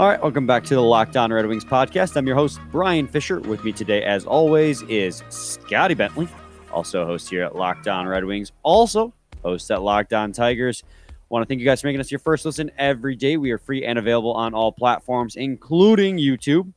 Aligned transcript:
All 0.00 0.08
right, 0.08 0.22
welcome 0.22 0.46
back 0.46 0.64
to 0.64 0.74
the 0.74 0.80
Locked 0.80 1.18
On 1.18 1.30
Red 1.30 1.44
Wings 1.44 1.62
podcast. 1.62 2.16
I'm 2.16 2.26
your 2.26 2.34
host, 2.34 2.58
Brian 2.72 3.06
Fisher. 3.06 3.38
With 3.38 3.62
me 3.64 3.70
today, 3.70 4.02
as 4.02 4.24
always, 4.24 4.80
is 4.84 5.22
Scotty 5.28 5.92
Bentley, 5.92 6.26
also 6.72 7.04
host 7.04 7.28
here 7.28 7.42
at 7.42 7.54
Locked 7.54 7.86
On 7.86 8.08
Red 8.08 8.24
Wings, 8.24 8.50
also 8.62 9.12
host 9.42 9.70
at 9.70 9.82
Locked 9.82 10.14
On 10.14 10.32
Tigers. 10.32 10.84
Want 11.28 11.42
to 11.42 11.46
thank 11.46 11.60
you 11.60 11.66
guys 11.66 11.82
for 11.82 11.88
making 11.88 12.00
us 12.00 12.10
your 12.10 12.18
first 12.18 12.46
listen 12.46 12.70
every 12.78 13.14
day. 13.14 13.36
We 13.36 13.50
are 13.50 13.58
free 13.58 13.84
and 13.84 13.98
available 13.98 14.32
on 14.32 14.54
all 14.54 14.72
platforms, 14.72 15.36
including 15.36 16.16
YouTube. 16.16 16.72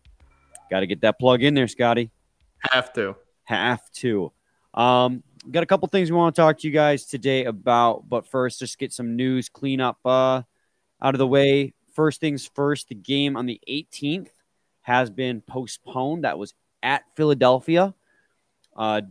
Got 0.70 0.82
to 0.82 0.85
get 0.85 0.99
that 0.99 1.18
plug 1.18 1.44
in 1.44 1.54
there, 1.54 1.70
Scotty. 1.70 2.12
Have 2.71 2.91
to. 2.91 3.16
Have 3.46 3.90
to. 3.94 4.34
Um, 4.74 5.24
got 5.49 5.63
a 5.63 5.66
couple 5.66 5.88
things 5.88 6.12
we 6.12 6.18
want 6.18 6.35
to 6.35 6.41
talk 6.41 6.60
to 6.60 6.68
you 6.68 6.74
guys 6.74 7.05
today 7.05 7.46
about, 7.46 8.04
but 8.10 8.27
first, 8.27 8.60
just 8.60 8.77
get 8.77 8.91
some 8.91 9.16
news 9.16 9.48
cleanup 9.48 9.98
uh, 10.04 10.41
out 11.02 11.16
of 11.16 11.20
the 11.20 11.27
way 11.27 11.74
first 11.93 12.20
things 12.20 12.49
first, 12.54 12.90
the 12.90 12.95
game 12.95 13.35
on 13.35 13.45
the 13.45 13.59
18th 13.70 14.29
has 14.81 15.09
been 15.09 15.41
postponed. 15.41 16.23
That 16.23 16.37
was 16.37 16.54
at 16.81 17.04
Philadelphia. 17.15 17.93
Uh, 18.76 19.01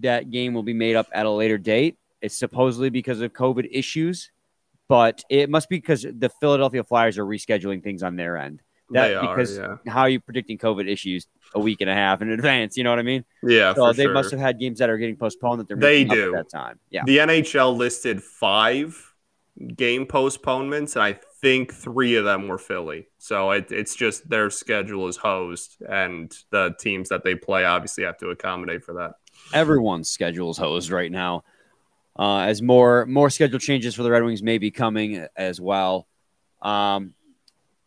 that 0.00 0.30
game 0.30 0.54
will 0.54 0.62
be 0.62 0.74
made 0.74 0.96
up 0.96 1.08
at 1.12 1.26
a 1.26 1.30
later 1.30 1.58
date. 1.58 1.96
It's 2.20 2.36
supposedly 2.36 2.90
because 2.90 3.20
of 3.20 3.32
COVID 3.32 3.68
issues, 3.70 4.30
but 4.88 5.24
it 5.28 5.50
must 5.50 5.68
be 5.68 5.76
because 5.76 6.02
the 6.02 6.30
Philadelphia 6.40 6.84
Flyers 6.84 7.18
are 7.18 7.24
rescheduling 7.24 7.82
things 7.82 8.02
on 8.02 8.16
their 8.16 8.36
end. 8.36 8.62
That 8.90 9.08
They 9.08 9.14
are, 9.14 9.28
because 9.28 9.58
yeah. 9.58 9.76
how 9.88 10.02
are 10.02 10.08
you 10.08 10.20
predicting 10.20 10.58
COVID 10.58 10.88
issues 10.88 11.26
a 11.54 11.60
week 11.60 11.80
and 11.80 11.90
a 11.90 11.94
half 11.94 12.22
in 12.22 12.30
advance? 12.30 12.76
You 12.76 12.84
know 12.84 12.90
what 12.90 13.00
I 13.00 13.02
mean? 13.02 13.24
Yeah, 13.42 13.74
so 13.74 13.92
they 13.92 14.04
sure. 14.04 14.12
must 14.12 14.30
have 14.30 14.38
had 14.38 14.60
games 14.60 14.78
that 14.78 14.90
are 14.90 14.98
getting 14.98 15.16
postponed 15.16 15.60
that 15.60 15.68
they're 15.68 15.76
They 15.76 16.04
making 16.04 16.10
up 16.10 16.16
do. 16.16 16.36
at 16.36 16.50
that 16.50 16.56
time. 16.56 16.78
Yeah. 16.90 17.02
The 17.04 17.18
NHL 17.18 17.76
listed 17.76 18.22
five 18.22 19.14
game 19.74 20.06
postponements, 20.06 20.96
and 20.96 21.02
I 21.02 21.18
think 21.40 21.72
three 21.72 22.16
of 22.16 22.24
them 22.24 22.48
were 22.48 22.58
Philly. 22.58 23.08
So 23.18 23.50
it, 23.52 23.70
it's 23.70 23.94
just 23.94 24.28
their 24.28 24.50
schedule 24.50 25.08
is 25.08 25.16
hosed, 25.16 25.76
and 25.88 26.34
the 26.50 26.74
teams 26.78 27.08
that 27.08 27.24
they 27.24 27.34
play 27.34 27.64
obviously 27.64 28.04
have 28.04 28.18
to 28.18 28.28
accommodate 28.30 28.84
for 28.84 28.94
that. 28.94 29.14
everyone's 29.54 30.08
schedule 30.08 30.50
is 30.50 30.58
hosed 30.58 30.90
right 30.90 31.10
now. 31.10 31.44
Uh, 32.18 32.40
as 32.40 32.62
more 32.62 33.04
more 33.06 33.28
schedule 33.28 33.58
changes 33.58 33.94
for 33.94 34.02
the 34.02 34.10
Red 34.10 34.22
Wings 34.22 34.42
may 34.42 34.58
be 34.58 34.70
coming 34.70 35.26
as 35.36 35.60
well. 35.60 36.06
Um, 36.62 37.14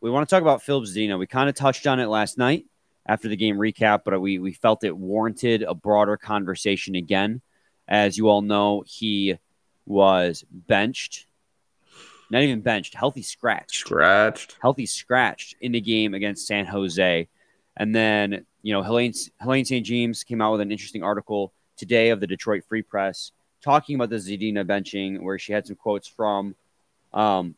we 0.02 0.12
want 0.12 0.28
to 0.28 0.34
talk 0.34 0.42
about 0.42 0.62
Filip 0.62 0.86
Zadina. 0.86 1.18
We 1.18 1.28
kind 1.28 1.50
of 1.50 1.56
touched 1.56 1.88
on 1.88 2.00
it 2.00 2.08
last 2.08 2.38
night 2.38 2.66
after 3.06 3.28
the 3.28 3.36
game 3.36 3.58
recap, 3.58 4.02
but 4.06 4.20
we 4.22 4.40
we 4.40 4.54
felt 4.54 4.84
it 4.84 4.96
warranted 4.96 5.64
a 5.64 5.74
broader 5.74 6.16
conversation 6.16 6.96
again. 6.96 7.42
As 7.88 8.18
you 8.18 8.30
all 8.30 8.44
know, 8.44 8.84
he 8.86 9.38
was 9.88 10.46
benched, 10.52 11.26
not 12.32 12.44
even 12.44 12.62
benched, 12.62 12.94
healthy 12.94 13.24
scratched 13.24 13.80
Scratched. 13.80 14.58
healthy 14.62 14.86
scratched 14.86 15.56
in 15.62 15.72
the 15.72 15.82
game 15.82 16.14
against 16.14 16.48
San 16.48 16.66
Jose. 16.66 17.28
And 17.78 17.96
then, 17.96 18.46
you 18.62 18.74
know, 18.74 18.84
Helene, 18.84 19.14
Helene 19.42 19.66
St. 19.66 19.86
James 19.86 20.24
came 20.24 20.42
out 20.42 20.52
with 20.52 20.62
an 20.62 20.72
interesting 20.72 21.04
article 21.04 21.54
today 21.78 22.10
of 22.10 22.20
the 22.20 22.28
Detroit 22.28 22.64
Free 22.68 22.82
Press 22.82 23.32
talking 23.62 23.96
about 23.96 24.10
the 24.10 24.18
Zadina 24.18 24.66
benching, 24.66 25.22
where 25.22 25.40
she 25.40 25.54
had 25.54 25.66
some 25.68 25.76
quotes 25.76 26.08
from 26.08 26.56
um, 27.14 27.56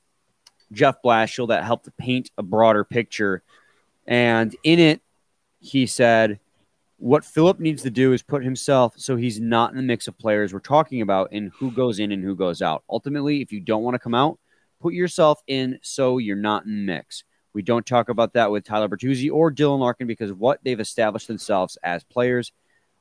Jeff 0.72 1.02
Blashill 1.04 1.50
that 1.50 1.64
helped 1.64 1.86
to 1.86 1.92
paint 1.92 2.32
a 2.38 2.44
broader 2.44 2.84
picture. 2.84 3.44
And 4.08 4.56
in 4.64 4.80
it, 4.80 5.02
he 5.60 5.86
said, 5.86 6.40
what 6.98 7.26
Filip 7.26 7.60
needs 7.60 7.82
to 7.84 7.90
do 7.90 8.14
is 8.14 8.22
put 8.22 8.44
himself 8.44 8.94
so 8.96 9.16
he's 9.16 9.40
not 9.40 9.72
in 9.72 9.78
the 9.78 9.84
mix 9.84 10.08
of 10.08 10.18
players 10.18 10.54
we're 10.54 10.60
talking 10.60 11.02
about 11.02 11.30
and 11.32 11.52
who 11.56 11.72
goes 11.72 11.98
in 12.00 12.12
and 12.12 12.24
who 12.24 12.36
goes 12.36 12.62
out. 12.62 12.84
Ultimately, 12.90 13.42
if 13.42 13.52
you 13.52 13.60
don't 13.60 13.82
want 13.84 13.96
to 13.96 14.00
come 14.00 14.14
out, 14.14 14.38
put 14.82 14.94
yourself 14.94 15.42
in 15.48 15.80
so 15.82 16.18
you're 16.18 16.36
not 16.36 16.66
in 16.66 16.86
mix. 16.86 17.24
We 17.54 17.62
don't 17.62 17.86
talk 17.86 18.10
about 18.10 18.34
that 18.34 18.52
with 18.52 18.64
Tyler 18.64 18.88
Bertuzzi 18.88 19.32
or 19.32 19.52
Dylan 19.52 19.80
Larkin 19.80 20.08
because 20.08 20.32
what 20.32 20.60
they've 20.64 20.80
established 20.80 21.28
themselves 21.28 21.78
as 21.84 22.04
players. 22.04 22.52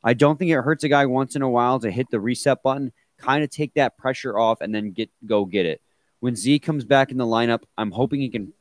I 0.03 0.15
don't 0.15 0.39
think 0.39 0.51
it 0.51 0.61
hurts 0.61 0.85
a 0.85 0.89
guy 0.89 1.07
once 1.07 1.37
in 1.37 1.43
a 1.43 1.49
while 1.49 1.79
to 1.81 1.91
hit 1.91 2.11
the 2.11 2.21
reset 2.21 2.63
button, 2.63 2.93
kind 3.19 3.45
of 3.45 3.51
take 3.51 3.75
that 3.75 3.97
pressure 3.97 4.39
off, 4.39 4.61
and 4.61 4.75
then 4.75 4.93
get 4.93 5.11
go 5.27 5.45
get 5.45 5.67
it. 5.67 5.81
When 6.21 6.37
Z 6.37 6.59
comes 6.61 6.85
back 6.85 7.11
in 7.11 7.17
the 7.17 7.27
lineup, 7.27 7.63
I'm 7.79 7.91
hoping 7.91 8.21
he 8.21 8.29
can 8.29 8.53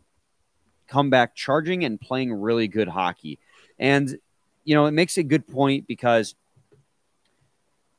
come 0.88 1.10
back 1.10 1.36
charging 1.36 1.86
and 1.86 2.00
playing 2.00 2.34
really 2.34 2.68
good 2.68 2.88
hockey. 2.88 3.40
And 3.78 4.18
you 4.64 4.76
know, 4.76 4.86
it 4.86 4.92
makes 4.92 5.18
a 5.18 5.24
good 5.24 5.48
point 5.48 5.88
because 5.88 6.36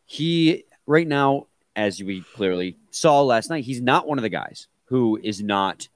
he 0.05 0.65
right 0.87 1.09
now, 1.09 1.47
as 1.75 2.03
we 2.03 2.21
clearly 2.21 2.77
saw 2.91 3.23
last 3.23 3.51
night, 3.51 3.65
he's 3.65 3.81
not 3.81 4.07
one 4.07 4.19
of 4.19 4.23
the 4.23 4.29
guys 4.29 4.69
who 4.91 5.19
is 5.23 5.41
not 5.41 5.89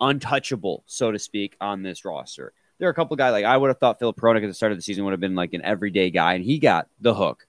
untouchable, 0.00 0.82
so 0.86 1.12
to 1.12 1.18
speak, 1.18 1.56
on 1.60 1.82
this 1.82 2.04
roster. 2.04 2.52
There 2.78 2.88
are 2.88 2.90
a 2.90 2.94
couple 2.94 3.14
of 3.14 3.18
guys 3.18 3.32
like 3.32 3.44
I 3.44 3.56
would 3.56 3.68
have 3.68 3.78
thought 3.78 4.00
Filip 4.00 4.16
Hronek 4.16 4.42
at 4.42 4.48
the 4.48 4.54
start 4.54 4.72
of 4.72 4.78
the 4.78 4.82
season 4.82 5.04
would 5.04 5.12
have 5.12 5.20
been 5.20 5.36
like 5.36 5.54
an 5.54 5.62
everyday 5.62 6.10
guy, 6.10 6.34
and 6.34 6.44
he 6.44 6.58
got 6.58 6.88
the 7.00 7.14
hook. 7.14 7.46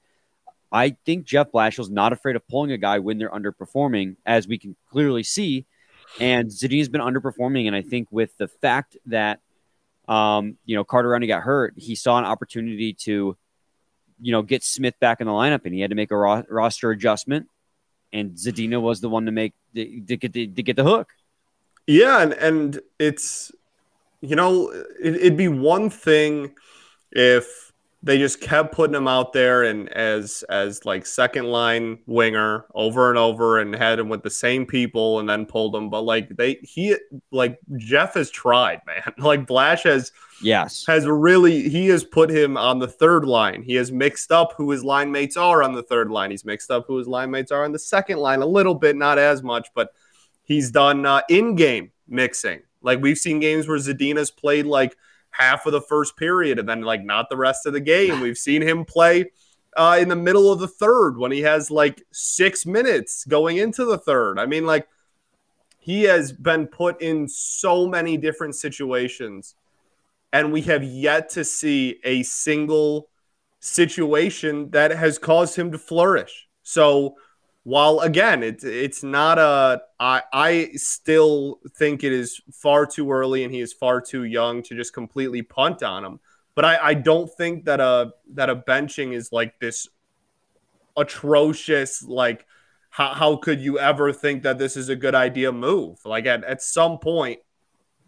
I 0.71 0.95
think 1.05 1.25
Jeff 1.25 1.51
Blashill's 1.51 1.89
not 1.89 2.13
afraid 2.13 2.35
of 2.35 2.47
pulling 2.47 2.71
a 2.71 2.77
guy 2.77 2.99
when 2.99 3.17
they're 3.17 3.31
underperforming, 3.31 4.15
as 4.25 4.47
we 4.47 4.59
can 4.59 4.75
clearly 4.91 5.23
see. 5.23 5.65
And 6.19 6.49
Zadina's 6.49 6.89
been 6.89 7.01
underperforming, 7.01 7.65
and 7.65 7.75
I 7.75 7.81
think 7.81 8.07
with 8.11 8.37
the 8.37 8.47
fact 8.47 8.95
that 9.07 9.39
um, 10.07 10.57
you 10.65 10.75
know 10.75 10.83
Carter 10.83 11.09
Rowney 11.09 11.27
got 11.27 11.41
hurt, 11.41 11.73
he 11.77 11.95
saw 11.95 12.19
an 12.19 12.25
opportunity 12.25 12.93
to 12.93 13.35
you 14.21 14.31
know 14.31 14.43
get 14.43 14.63
Smith 14.63 14.99
back 14.99 15.19
in 15.19 15.25
the 15.25 15.33
lineup, 15.33 15.65
and 15.65 15.73
he 15.73 15.81
had 15.81 15.89
to 15.89 15.95
make 15.95 16.11
a 16.11 16.17
ro- 16.17 16.45
roster 16.47 16.91
adjustment. 16.91 17.47
And 18.11 18.31
Zadina 18.31 18.81
was 18.81 19.01
the 19.01 19.09
one 19.09 19.25
to 19.25 19.31
make 19.31 19.53
to, 19.75 20.01
to 20.01 20.17
get 20.17 20.33
the, 20.33 20.47
to 20.47 20.63
get 20.63 20.75
the 20.75 20.83
hook. 20.83 21.09
Yeah, 21.87 22.21
and 22.21 22.33
and 22.33 22.79
it's 22.97 23.51
you 24.21 24.35
know 24.35 24.69
it, 24.69 25.15
it'd 25.15 25.37
be 25.37 25.47
one 25.47 25.89
thing 25.89 26.53
if 27.11 27.68
they 28.01 28.17
just 28.17 28.39
kept 28.39 28.73
putting 28.73 28.95
him 28.95 29.09
out 29.09 29.33
there 29.33 29.63
and 29.63 29.89
as 29.89 30.43
as 30.49 30.85
like 30.85 31.05
second 31.05 31.45
line 31.45 31.99
winger 32.05 32.65
over 32.73 33.09
and 33.09 33.17
over 33.17 33.59
and 33.59 33.75
had 33.75 33.99
him 33.99 34.07
with 34.07 34.23
the 34.23 34.29
same 34.29 34.65
people 34.65 35.19
and 35.19 35.29
then 35.29 35.45
pulled 35.45 35.75
him. 35.75 35.89
But 35.89 36.03
like 36.03 36.29
they 36.37 36.59
he 36.63 36.95
like 37.31 37.59
Jeff 37.75 38.13
has 38.13 38.29
tried, 38.31 38.81
man. 38.87 39.13
Like 39.17 39.45
Blash 39.45 39.83
has 39.83 40.11
Yes. 40.41 40.85
has 40.87 41.05
really 41.05 41.67
he 41.67 41.87
has 41.87 42.05
put 42.05 42.29
him 42.29 42.55
on 42.55 42.79
the 42.79 42.87
third 42.87 43.25
line. 43.25 43.63
He 43.63 43.75
has 43.75 43.91
mixed 43.91 44.31
up 44.31 44.53
who 44.55 44.71
his 44.71 44.85
line 44.85 45.11
mates 45.11 45.35
are 45.35 45.61
on 45.61 45.73
the 45.73 45.83
third 45.83 46.09
line. 46.09 46.31
He's 46.31 46.45
mixed 46.45 46.71
up 46.71 46.85
who 46.87 46.97
his 46.97 47.07
line 47.07 47.29
mates 47.31 47.51
are 47.51 47.65
on 47.65 47.73
the 47.73 47.79
second 47.79 48.19
line 48.19 48.41
a 48.41 48.45
little 48.45 48.75
bit, 48.75 48.95
not 48.95 49.19
as 49.19 49.43
much, 49.43 49.67
but 49.75 49.91
he's 50.43 50.71
done 50.71 51.05
uh, 51.05 51.21
in-game 51.27 51.91
mixing. 52.07 52.61
Like 52.81 53.01
we've 53.01 53.17
seen 53.17 53.41
games 53.41 53.67
where 53.67 53.77
Zadina's 53.77 54.31
played 54.31 54.65
like 54.65 54.95
half 55.39 55.65
of 55.65 55.71
the 55.71 55.81
first 55.81 56.17
period 56.17 56.59
and 56.59 56.67
then 56.67 56.81
like 56.81 57.03
not 57.03 57.29
the 57.29 57.37
rest 57.37 57.65
of 57.65 57.73
the 57.73 57.79
game. 57.79 58.19
We've 58.19 58.37
seen 58.37 58.61
him 58.61 58.85
play 58.85 59.31
uh, 59.75 59.97
in 59.99 60.09
the 60.09 60.15
middle 60.15 60.51
of 60.51 60.59
the 60.59 60.67
third 60.67 61.17
when 61.17 61.31
he 61.31 61.41
has 61.41 61.71
like 61.71 62.03
six 62.11 62.65
minutes 62.65 63.23
going 63.25 63.57
into 63.57 63.85
the 63.85 63.97
third. 63.97 64.37
I 64.37 64.45
mean, 64.45 64.65
like 64.65 64.87
he 65.79 66.03
has 66.03 66.31
been 66.33 66.67
put 66.67 67.01
in 67.01 67.27
so 67.27 67.87
many 67.87 68.17
different 68.17 68.55
situations 68.55 69.55
and 70.33 70.51
we 70.51 70.61
have 70.63 70.83
yet 70.83 71.29
to 71.29 71.43
see 71.43 71.99
a 72.03 72.21
single 72.23 73.09
situation 73.59 74.69
that 74.71 74.91
has 74.91 75.17
caused 75.17 75.55
him 75.55 75.71
to 75.71 75.77
flourish. 75.77 76.47
So 76.63 77.15
while 77.69 77.99
again 77.99 78.41
it's 78.41 78.63
it's 78.63 79.03
not 79.03 79.37
a 79.37 79.79
I 79.99 80.23
I 80.33 80.69
still 80.73 81.59
think 81.77 82.03
it 82.03 82.11
is 82.11 82.41
far 82.51 82.87
too 82.87 83.11
early 83.11 83.43
and 83.43 83.53
he 83.53 83.61
is 83.61 83.73
far 83.73 84.01
too 84.01 84.23
young 84.23 84.63
to 84.63 84.75
just 84.75 84.91
completely 84.91 85.43
punt 85.43 85.83
on 85.83 86.03
him. 86.03 86.19
But 86.55 86.65
I, 86.65 86.77
I 86.81 86.93
don't 86.95 87.31
think 87.31 87.65
that 87.65 87.79
a 87.79 88.13
that 88.33 88.49
a 88.49 88.55
benching 88.55 89.13
is 89.13 89.31
like 89.31 89.59
this 89.59 89.87
atrocious 90.97 92.01
like 92.01 92.47
how, 92.89 93.13
how 93.13 93.35
could 93.35 93.61
you 93.61 93.77
ever 93.77 94.11
think 94.11 94.41
that 94.43 94.57
this 94.57 94.75
is 94.75 94.89
a 94.89 94.95
good 94.95 95.13
idea 95.13 95.51
move? 95.51 95.99
Like 96.05 96.25
at, 96.25 96.43
at 96.43 96.63
some 96.63 96.97
point 96.97 97.39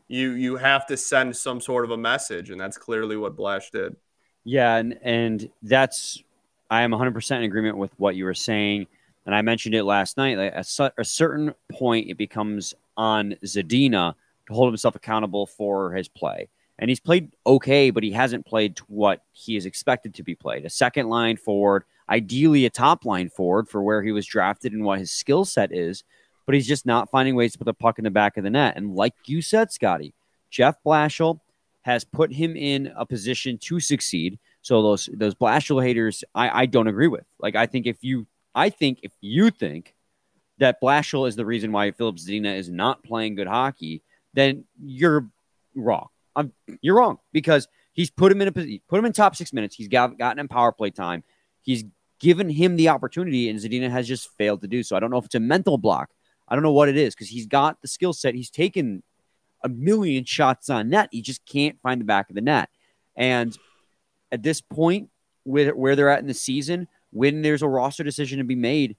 you 0.08 0.32
you 0.32 0.56
have 0.56 0.88
to 0.88 0.98
send 0.98 1.38
some 1.38 1.62
sort 1.62 1.86
of 1.86 1.92
a 1.92 1.98
message, 1.98 2.50
and 2.50 2.60
that's 2.60 2.80
clearly 2.80 3.16
what 3.16 3.36
Blash 3.36 3.70
did. 3.70 3.96
Yeah, 4.44 4.78
and 4.78 4.98
and 5.04 5.52
that's 5.62 6.24
I 6.72 6.82
am 6.82 6.92
100% 6.92 7.38
in 7.38 7.44
agreement 7.44 7.78
with 7.78 7.92
what 7.98 8.16
you 8.16 8.26
were 8.26 8.34
saying, 8.34 8.88
and 9.32 9.38
I 9.38 9.42
mentioned 9.44 9.76
it 9.76 9.86
last 9.86 10.18
night. 10.18 10.38
Like 10.38 10.52
at 10.54 10.66
su- 10.66 10.90
a 10.98 11.06
certain 11.06 11.54
point, 11.72 12.10
it 12.10 12.18
becomes 12.18 12.74
on 12.98 13.34
Zadina 13.46 14.14
to 14.48 14.54
hold 14.54 14.68
himself 14.68 14.94
accountable 14.94 15.46
for 15.46 15.94
his 15.94 16.10
play. 16.10 16.50
And 16.80 16.90
he's 16.90 17.00
played 17.00 17.32
okay, 17.48 17.92
but 17.92 18.04
he 18.04 18.12
hasn't 18.12 18.46
played 18.46 18.80
what 18.90 19.24
he 19.32 19.56
is 19.56 19.66
expected 19.66 20.14
to 20.16 20.24
be 20.24 20.36
played. 20.36 20.66
A 20.66 20.70
second 20.70 21.08
line 21.08 21.38
forward, 21.38 21.86
ideally 22.10 22.66
a 22.66 22.70
top 22.70 23.06
line 23.06 23.30
forward 23.30 23.70
for 23.70 23.82
where 23.82 24.04
he 24.04 24.12
was 24.12 24.26
drafted 24.26 24.74
and 24.74 24.84
what 24.84 25.00
his 25.00 25.12
skill 25.12 25.46
set 25.46 25.72
is. 25.72 26.04
But 26.46 26.56
he's 26.56 26.68
just 26.68 26.86
not 26.86 27.10
finding 27.10 27.36
ways 27.36 27.54
to 27.54 27.58
put 27.58 27.66
the 27.66 27.74
puck 27.74 28.00
in 28.00 28.04
the 28.04 28.12
back 28.12 28.36
of 28.36 28.44
the 28.44 28.50
net. 28.50 28.76
And 28.76 28.96
like 28.96 29.14
you 29.28 29.42
said, 29.42 29.72
Scotty, 29.72 30.14
Jeff 30.50 30.76
Blashill 30.86 31.40
has 31.84 32.04
put 32.04 32.34
him 32.34 32.58
in 32.58 32.92
a 32.98 33.06
position 33.06 33.58
to 33.60 33.80
succeed. 33.80 34.40
So 34.62 34.82
those 34.82 35.10
those 35.14 35.36
Blashill 35.36 35.82
haters, 35.82 36.22
I, 36.36 36.64
I 36.64 36.66
don't 36.66 36.90
agree 36.90 37.08
with. 37.08 37.24
Like 37.40 37.56
I 37.56 37.66
think 37.66 37.88
if 37.88 38.04
you 38.04 38.28
I 38.54 38.70
think 38.70 39.00
if 39.04 39.12
you 39.22 39.50
think 39.50 39.96
that 40.60 40.82
Blashill 40.82 41.28
is 41.28 41.36
the 41.36 41.46
reason 41.46 41.72
why 41.72 41.92
Filip 41.92 42.18
Zadina 42.18 42.56
is 42.56 42.70
not 42.70 43.04
playing 43.04 43.36
good 43.36 43.48
hockey, 43.48 44.04
then 44.34 44.66
you're 44.82 45.28
wrong. 45.76 46.08
I'm, 46.36 46.54
you're 46.82 46.96
wrong 46.96 47.18
because 47.34 47.68
he's 47.94 48.10
put 48.10 48.32
him 48.32 48.42
in 48.42 48.48
a 48.48 48.52
put 48.52 49.00
him 49.00 49.06
in 49.06 49.14
top 49.14 49.36
six 49.36 49.54
minutes. 49.54 49.76
He's 49.76 49.88
got, 49.88 50.18
gotten 50.18 50.40
him 50.40 50.48
power 50.48 50.72
play 50.72 50.92
time. 50.92 51.24
He's 51.62 51.84
given 52.20 52.50
him 52.50 52.76
the 52.76 52.90
opportunity, 52.90 53.50
and 53.50 53.60
Zadina 53.60 53.90
has 53.90 54.08
just 54.08 54.30
failed 54.38 54.62
to 54.62 54.68
do 54.68 54.84
so. 54.84 54.96
I 54.96 55.00
don't 55.00 55.10
know 55.10 55.18
if 55.18 55.26
it's 55.26 55.36
a 55.36 55.40
mental 55.40 55.78
block. 55.78 56.10
I 56.48 56.56
don't 56.56 56.64
know 56.64 56.72
what 56.72 56.90
it 56.90 56.98
is 56.98 57.16
because 57.16 57.30
he's 57.30 57.48
got 57.48 57.82
the 57.82 57.88
skill 57.88 58.14
set. 58.14 58.36
He's 58.36 58.50
taken 58.50 59.04
a 59.64 59.70
million 59.70 60.26
shots 60.26 60.70
on 60.70 60.90
net. 60.90 61.10
He 61.12 61.22
just 61.22 61.46
can't 61.46 61.80
find 61.82 62.00
the 62.02 62.06
back 62.06 62.30
of 62.30 62.36
the 62.36 62.42
net. 62.42 62.70
And 63.16 63.58
at 64.32 64.44
this 64.44 64.62
point, 64.62 65.10
with 65.46 65.74
where 65.76 65.96
they're 65.96 66.10
at 66.10 66.20
in 66.20 66.28
the 66.28 66.34
season, 66.34 66.88
when 67.12 67.42
there's 67.42 67.62
a 67.62 67.68
roster 67.68 68.04
decision 68.04 68.40
to 68.40 68.44
be 68.44 68.56
made, 68.56 68.96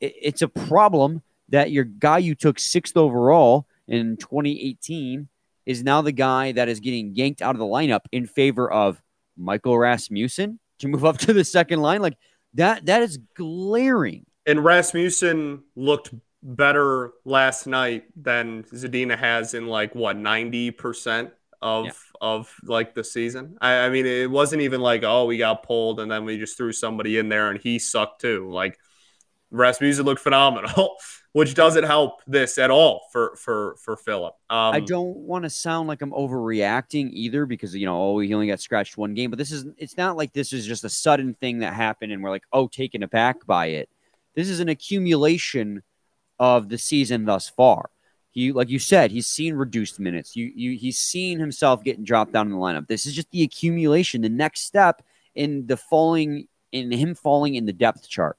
it, 0.00 0.14
it's 0.20 0.42
a 0.42 0.48
problem 0.48 1.22
that 1.48 1.70
your 1.70 1.84
guy 1.84 2.18
you 2.18 2.34
took 2.34 2.58
sixth 2.58 2.96
overall 2.96 3.66
in 3.88 4.16
2018 4.16 5.28
is 5.66 5.82
now 5.82 6.00
the 6.00 6.12
guy 6.12 6.52
that 6.52 6.68
is 6.68 6.80
getting 6.80 7.14
yanked 7.14 7.42
out 7.42 7.54
of 7.54 7.58
the 7.58 7.64
lineup 7.64 8.00
in 8.12 8.26
favor 8.26 8.70
of 8.70 9.00
Michael 9.36 9.78
Rasmussen 9.78 10.58
to 10.78 10.88
move 10.88 11.04
up 11.04 11.18
to 11.26 11.32
the 11.32 11.44
second 11.44 11.80
line. 11.80 12.02
Like 12.02 12.16
that, 12.54 12.86
that 12.86 13.02
is 13.02 13.18
glaring. 13.36 14.26
And 14.46 14.64
Rasmussen 14.64 15.62
looked 15.76 16.12
better 16.42 17.12
last 17.24 17.66
night 17.66 18.04
than 18.16 18.64
Zadina 18.64 19.18
has 19.18 19.54
in 19.54 19.66
like 19.66 19.94
what 19.94 20.16
90% 20.16 21.30
of 21.60 21.86
yeah. 21.86 21.92
Of 22.20 22.54
like 22.62 22.94
the 22.94 23.02
season. 23.02 23.56
I, 23.60 23.86
I 23.86 23.88
mean, 23.88 24.04
it 24.04 24.30
wasn't 24.30 24.62
even 24.62 24.80
like, 24.80 25.04
oh, 25.04 25.24
we 25.24 25.38
got 25.38 25.62
pulled 25.62 26.00
and 26.00 26.10
then 26.10 26.24
we 26.24 26.36
just 26.36 26.56
threw 26.56 26.72
somebody 26.72 27.16
in 27.16 27.30
there 27.30 27.50
and 27.50 27.58
he 27.58 27.78
sucked 27.78 28.20
too. 28.20 28.50
Like 28.50 28.78
Rasmussen 29.50 30.04
looked 30.04 30.20
phenomenal. 30.20 30.96
which 31.32 31.54
doesn't 31.54 31.84
help 31.84 32.22
this 32.26 32.58
at 32.58 32.70
all 32.70 33.08
for 33.12 33.36
for 33.36 33.76
for 33.76 33.96
Filip. 33.96 34.34
Um, 34.50 34.74
I 34.74 34.80
don't 34.80 35.16
want 35.16 35.44
to 35.44 35.50
sound 35.50 35.88
like 35.88 36.02
I'm 36.02 36.12
overreacting 36.12 37.10
either 37.12 37.46
because 37.46 37.74
you 37.74 37.86
know 37.86 38.02
oh 38.02 38.18
he 38.18 38.34
only 38.34 38.48
got 38.48 38.60
scratched 38.60 38.96
one 38.96 39.14
game, 39.14 39.30
but 39.30 39.38
this 39.38 39.52
is 39.52 39.66
it's 39.76 39.96
not 39.96 40.16
like 40.16 40.32
this 40.32 40.52
is 40.52 40.66
just 40.66 40.84
a 40.84 40.88
sudden 40.88 41.34
thing 41.34 41.60
that 41.60 41.74
happened 41.74 42.12
and 42.12 42.22
we're 42.22 42.30
like 42.30 42.44
oh 42.52 42.66
taken 42.66 43.02
aback 43.02 43.46
by 43.46 43.66
it. 43.66 43.88
This 44.34 44.48
is 44.48 44.60
an 44.60 44.68
accumulation 44.68 45.82
of 46.38 46.68
the 46.68 46.78
season 46.78 47.24
thus 47.24 47.48
far. 47.48 47.90
He 48.30 48.52
like 48.52 48.70
you 48.70 48.78
said 48.78 49.10
he's 49.10 49.26
seen 49.26 49.54
reduced 49.54 49.98
minutes. 49.98 50.36
You 50.36 50.50
you 50.54 50.76
he's 50.76 50.98
seen 50.98 51.40
himself 51.40 51.82
getting 51.82 52.04
dropped 52.04 52.32
down 52.32 52.46
in 52.46 52.52
the 52.52 52.58
lineup. 52.58 52.86
This 52.86 53.06
is 53.06 53.14
just 53.14 53.30
the 53.30 53.42
accumulation, 53.42 54.22
the 54.22 54.28
next 54.28 54.62
step 54.62 55.02
in 55.34 55.66
the 55.66 55.76
falling 55.76 56.46
in 56.72 56.92
him 56.92 57.14
falling 57.14 57.54
in 57.56 57.66
the 57.66 57.72
depth 57.72 58.08
chart 58.08 58.36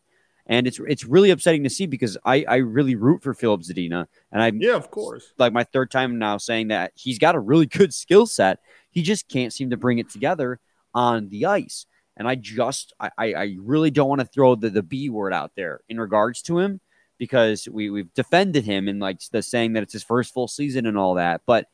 and 0.51 0.67
it's 0.67 0.79
it's 0.88 1.05
really 1.05 1.29
upsetting 1.29 1.63
to 1.63 1.69
see 1.69 1.85
because 1.85 2.17
I 2.25 2.43
I 2.47 2.55
really 2.57 2.95
root 2.95 3.23
for 3.23 3.33
Filip 3.33 3.61
Zadina, 3.61 4.07
and 4.31 4.41
I 4.41 4.51
yeah, 4.53 4.75
of 4.75 4.91
course, 4.91 5.33
like 5.38 5.53
my 5.53 5.63
third 5.63 5.91
time 5.91 6.19
now 6.19 6.38
saying 6.38 6.69
that 6.69 6.91
he's 6.95 7.19
got 7.19 7.35
a 7.35 7.39
really 7.39 7.65
good 7.65 7.93
skill 7.93 8.25
set. 8.25 8.59
He 8.89 9.01
just 9.01 9.29
can't 9.29 9.53
seem 9.53 9.69
to 9.69 9.77
bring 9.77 9.99
it 9.99 10.09
together 10.09 10.59
on 10.93 11.29
the 11.29 11.45
ice, 11.45 11.85
and 12.17 12.27
I 12.27 12.35
just 12.35 12.93
I 12.99 13.11
I 13.17 13.55
really 13.61 13.91
don't 13.91 14.09
want 14.09 14.21
to 14.21 14.27
throw 14.27 14.55
the 14.55 14.69
the 14.69 14.83
B 14.83 15.09
word 15.09 15.33
out 15.33 15.51
there 15.55 15.81
in 15.88 15.99
regards 15.99 16.41
to 16.43 16.59
him 16.59 16.81
because 17.21 17.69
we 17.69 17.89
we've 17.89 18.13
defended 18.13 18.65
him 18.65 18.88
and 18.88 19.00
like 19.00 19.21
the 19.31 19.41
saying 19.41 19.73
that 19.73 19.83
it's 19.83 19.94
his 19.94 20.03
first 20.03 20.33
full 20.33 20.47
season 20.47 20.85
and 20.88 20.97
all 20.97 21.13
that, 21.13 21.41
but 21.45 21.68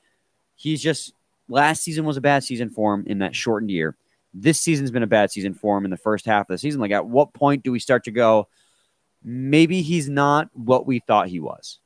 he's 0.55 0.81
just 0.81 1.13
last 1.47 1.83
season 1.83 2.03
was 2.03 2.17
a 2.17 2.21
bad 2.21 2.43
season 2.43 2.69
for 2.69 2.93
him 2.93 3.05
in 3.07 3.19
that 3.19 3.35
shortened 3.35 3.71
year. 3.71 3.95
This 4.33 4.59
season's 4.59 4.91
been 4.91 5.03
a 5.03 5.07
bad 5.07 5.31
season 5.31 5.53
for 5.53 5.77
him 5.77 5.85
in 5.85 5.91
the 5.91 5.97
first 5.97 6.25
half 6.25 6.49
of 6.49 6.53
the 6.53 6.57
season. 6.57 6.81
Like, 6.81 6.91
at 6.91 7.07
what 7.07 7.33
point 7.33 7.63
do 7.63 7.71
we 7.71 7.79
start 7.79 8.03
to 8.03 8.11
go? 8.11 8.47
maybe 9.23 9.81
he's 9.81 10.09
not 10.09 10.49
what 10.53 10.87
we 10.87 10.99
thought 10.99 11.27
he 11.27 11.39
was. 11.39 11.79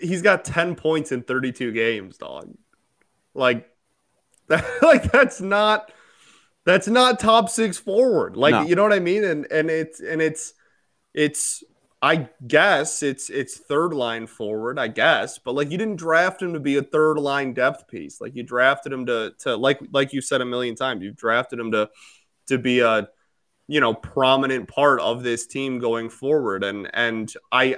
He's 0.00 0.22
got 0.22 0.44
10 0.44 0.74
points 0.74 1.12
in 1.12 1.22
32 1.22 1.72
games, 1.72 2.16
dog. 2.18 2.54
Like 3.34 3.68
like 4.82 5.12
that's 5.12 5.40
not 5.40 5.92
that's 6.64 6.88
not 6.88 7.20
top 7.20 7.50
6 7.50 7.78
forward. 7.78 8.36
Like 8.36 8.52
no. 8.52 8.62
you 8.62 8.74
know 8.74 8.82
what 8.82 8.92
I 8.92 9.00
mean? 9.00 9.24
And 9.24 9.46
and 9.50 9.70
it's 9.70 10.00
and 10.00 10.22
it's 10.22 10.54
it's 11.14 11.62
I 12.00 12.28
guess 12.46 13.02
it's 13.02 13.28
it's 13.28 13.56
third 13.56 13.92
line 13.92 14.26
forward, 14.26 14.78
I 14.78 14.88
guess, 14.88 15.38
but 15.38 15.54
like 15.54 15.70
you 15.70 15.78
didn't 15.78 15.96
draft 15.96 16.40
him 16.40 16.52
to 16.52 16.60
be 16.60 16.76
a 16.76 16.82
third 16.82 17.18
line 17.18 17.54
depth 17.54 17.88
piece. 17.88 18.20
Like 18.20 18.36
you 18.36 18.42
drafted 18.42 18.92
him 18.92 19.06
to 19.06 19.32
to 19.40 19.56
like 19.56 19.80
like 19.92 20.12
you 20.12 20.20
said 20.20 20.40
a 20.40 20.44
million 20.44 20.76
times, 20.76 21.02
you 21.02 21.10
drafted 21.12 21.58
him 21.58 21.72
to 21.72 21.90
to 22.48 22.58
be 22.58 22.80
a 22.80 23.08
you 23.68 23.80
know 23.80 23.94
prominent 23.94 24.66
part 24.68 25.00
of 25.00 25.22
this 25.22 25.46
team 25.46 25.78
going 25.78 26.08
forward 26.08 26.64
and 26.64 26.90
and 26.94 27.34
i 27.52 27.76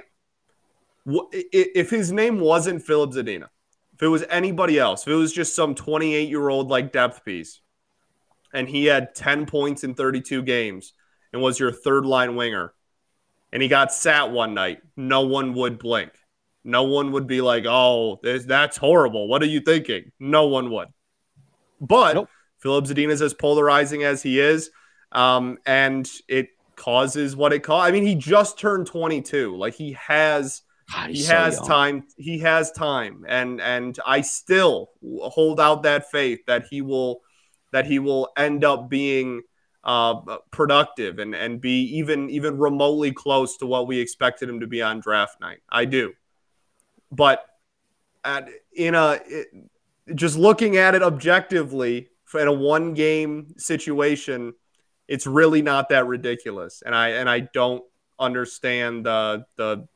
if 1.05 1.89
his 1.89 2.11
name 2.11 2.39
wasn't 2.39 2.81
Filip 2.81 3.11
Zadina 3.11 3.47
if 3.93 4.01
it 4.01 4.07
was 4.07 4.23
anybody 4.29 4.79
else 4.79 5.03
if 5.03 5.09
it 5.09 5.15
was 5.15 5.33
just 5.33 5.55
some 5.55 5.75
28 5.75 6.29
year 6.29 6.49
old 6.49 6.69
like 6.69 6.91
depth 6.91 7.23
piece 7.25 7.61
and 8.53 8.67
he 8.67 8.85
had 8.85 9.13
10 9.13 9.45
points 9.45 9.83
in 9.83 9.93
32 9.93 10.41
games 10.43 10.93
and 11.33 11.41
was 11.41 11.59
your 11.59 11.71
third 11.71 12.05
line 12.05 12.35
winger 12.35 12.73
and 13.51 13.61
he 13.61 13.67
got 13.67 13.93
sat 13.93 14.31
one 14.31 14.53
night 14.53 14.79
no 14.95 15.21
one 15.21 15.53
would 15.53 15.79
blink 15.79 16.11
no 16.63 16.83
one 16.83 17.11
would 17.11 17.27
be 17.27 17.41
like 17.41 17.65
oh 17.67 18.19
that's 18.23 18.77
horrible 18.77 19.27
what 19.27 19.41
are 19.41 19.47
you 19.47 19.61
thinking 19.61 20.11
no 20.19 20.47
one 20.47 20.71
would 20.71 20.87
but 21.79 22.13
nope. 22.13 22.29
Filip 22.59 22.85
Zadina 22.85 23.09
is 23.09 23.21
as 23.23 23.33
polarizing 23.33 24.03
as 24.03 24.21
he 24.21 24.39
is 24.39 24.69
um, 25.11 25.57
and 25.65 26.09
it 26.27 26.49
causes 26.75 27.35
what 27.35 27.53
it 27.53 27.59
causes. 27.63 27.89
I 27.89 27.91
mean, 27.91 28.05
he 28.05 28.15
just 28.15 28.57
turned 28.57 28.87
22. 28.87 29.55
Like 29.55 29.75
he 29.75 29.93
has. 29.93 30.61
God, 30.91 31.09
he 31.11 31.21
so 31.21 31.35
has 31.35 31.55
young. 31.57 31.67
time. 31.67 32.03
He 32.17 32.39
has 32.39 32.71
time, 32.71 33.23
and 33.27 33.61
and 33.61 33.97
I 34.05 34.21
still 34.21 34.89
hold 35.21 35.59
out 35.59 35.83
that 35.83 36.11
faith 36.11 36.39
that 36.47 36.65
he 36.69 36.81
will 36.81 37.21
that 37.71 37.85
he 37.85 37.99
will 37.99 38.29
end 38.35 38.65
up 38.65 38.89
being 38.89 39.43
uh, 39.83 40.37
productive 40.51 41.19
and 41.19 41.33
and 41.33 41.59
be 41.59 41.81
even 41.97 42.29
even 42.29 42.57
remotely 42.57 43.11
close 43.11 43.57
to 43.57 43.65
what 43.65 43.87
we 43.87 43.99
expected 43.99 44.49
him 44.49 44.59
to 44.59 44.67
be 44.67 44.81
on 44.81 44.99
draft 44.99 45.39
night. 45.41 45.59
I 45.69 45.85
do, 45.85 46.13
but 47.11 47.45
at, 48.23 48.47
in 48.73 48.95
a 48.95 49.19
it, 49.25 49.47
just 50.13 50.37
looking 50.37 50.77
at 50.77 50.95
it 50.95 51.01
objectively 51.01 52.09
in 52.33 52.47
a 52.47 52.53
one 52.53 52.93
game 52.93 53.53
situation, 53.57 54.53
it's 55.07 55.25
really 55.25 55.61
not 55.61 55.89
that 55.89 56.05
ridiculous. 56.05 56.83
And 56.85 56.95
I 56.95 57.09
and 57.09 57.29
I 57.29 57.39
don't 57.39 57.83
understand 58.19 59.05
the 59.05 59.45
the 59.57 59.87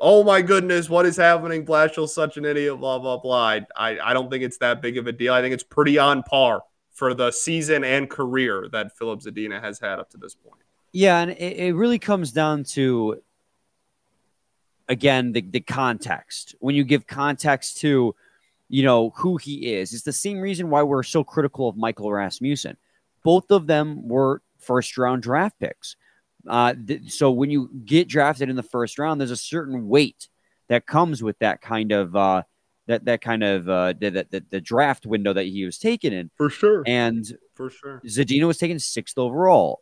oh 0.00 0.24
my 0.24 0.42
goodness, 0.42 0.90
what 0.90 1.06
is 1.06 1.16
happening? 1.16 1.64
Blashill's 1.64 2.14
such 2.14 2.36
an 2.38 2.44
idiot, 2.44 2.80
blah 2.80 2.98
blah 2.98 3.18
blah. 3.18 3.60
I, 3.76 3.98
I 4.02 4.12
don't 4.14 4.30
think 4.30 4.42
it's 4.42 4.58
that 4.58 4.82
big 4.82 4.98
of 4.98 5.06
a 5.06 5.12
deal. 5.12 5.32
I 5.32 5.42
think 5.42 5.54
it's 5.54 5.62
pretty 5.62 5.96
on 5.96 6.24
par 6.24 6.62
for 7.00 7.14
the 7.14 7.30
season 7.30 7.82
and 7.82 8.10
career 8.10 8.68
that 8.70 8.96
Filip 8.96 9.20
Zadina 9.20 9.60
has 9.60 9.80
had 9.80 9.98
up 9.98 10.10
to 10.10 10.18
this 10.18 10.34
point. 10.34 10.60
Yeah, 10.92 11.20
and 11.20 11.30
it, 11.30 11.56
it 11.56 11.74
really 11.74 11.98
comes 11.98 12.30
down 12.30 12.64
to 12.74 13.22
again 14.88 15.32
the, 15.32 15.40
the 15.40 15.60
context. 15.60 16.54
When 16.60 16.74
you 16.74 16.84
give 16.84 17.06
context 17.06 17.78
to 17.78 18.14
you 18.68 18.82
know 18.84 19.10
who 19.16 19.38
he 19.38 19.72
is, 19.74 19.94
it's 19.94 20.04
the 20.04 20.12
same 20.12 20.38
reason 20.38 20.68
why 20.68 20.82
we're 20.82 21.02
so 21.02 21.24
critical 21.24 21.68
of 21.68 21.76
Michael 21.76 22.12
Rasmussen 22.12 22.76
both 23.22 23.50
of 23.50 23.66
them 23.66 24.08
were 24.08 24.42
first 24.58 24.96
round 24.98 25.22
draft 25.22 25.58
picks. 25.58 25.96
Uh, 26.46 26.74
th- 26.86 27.10
so 27.12 27.30
when 27.30 27.50
you 27.50 27.70
get 27.84 28.08
drafted 28.08 28.48
in 28.48 28.56
the 28.56 28.62
first 28.62 28.98
round, 28.98 29.20
there's 29.20 29.30
a 29.30 29.36
certain 29.36 29.88
weight 29.88 30.28
that 30.68 30.86
comes 30.86 31.22
with 31.22 31.38
that 31.40 31.60
kind 31.60 31.92
of 31.92 32.16
uh, 32.16 32.42
that 32.90 33.04
that 33.06 33.20
kind 33.20 33.42
of 33.42 33.68
uh, 33.68 33.94
the, 33.98 34.26
the, 34.30 34.44
the 34.50 34.60
draft 34.60 35.06
window 35.06 35.32
that 35.32 35.46
he 35.46 35.64
was 35.64 35.78
taken 35.78 36.12
in. 36.12 36.30
For 36.36 36.50
sure. 36.50 36.82
And 36.86 37.26
for 37.54 37.70
sure, 37.70 38.00
Zadina 38.04 38.46
was 38.46 38.58
taken 38.58 38.78
sixth 38.78 39.18
overall. 39.18 39.80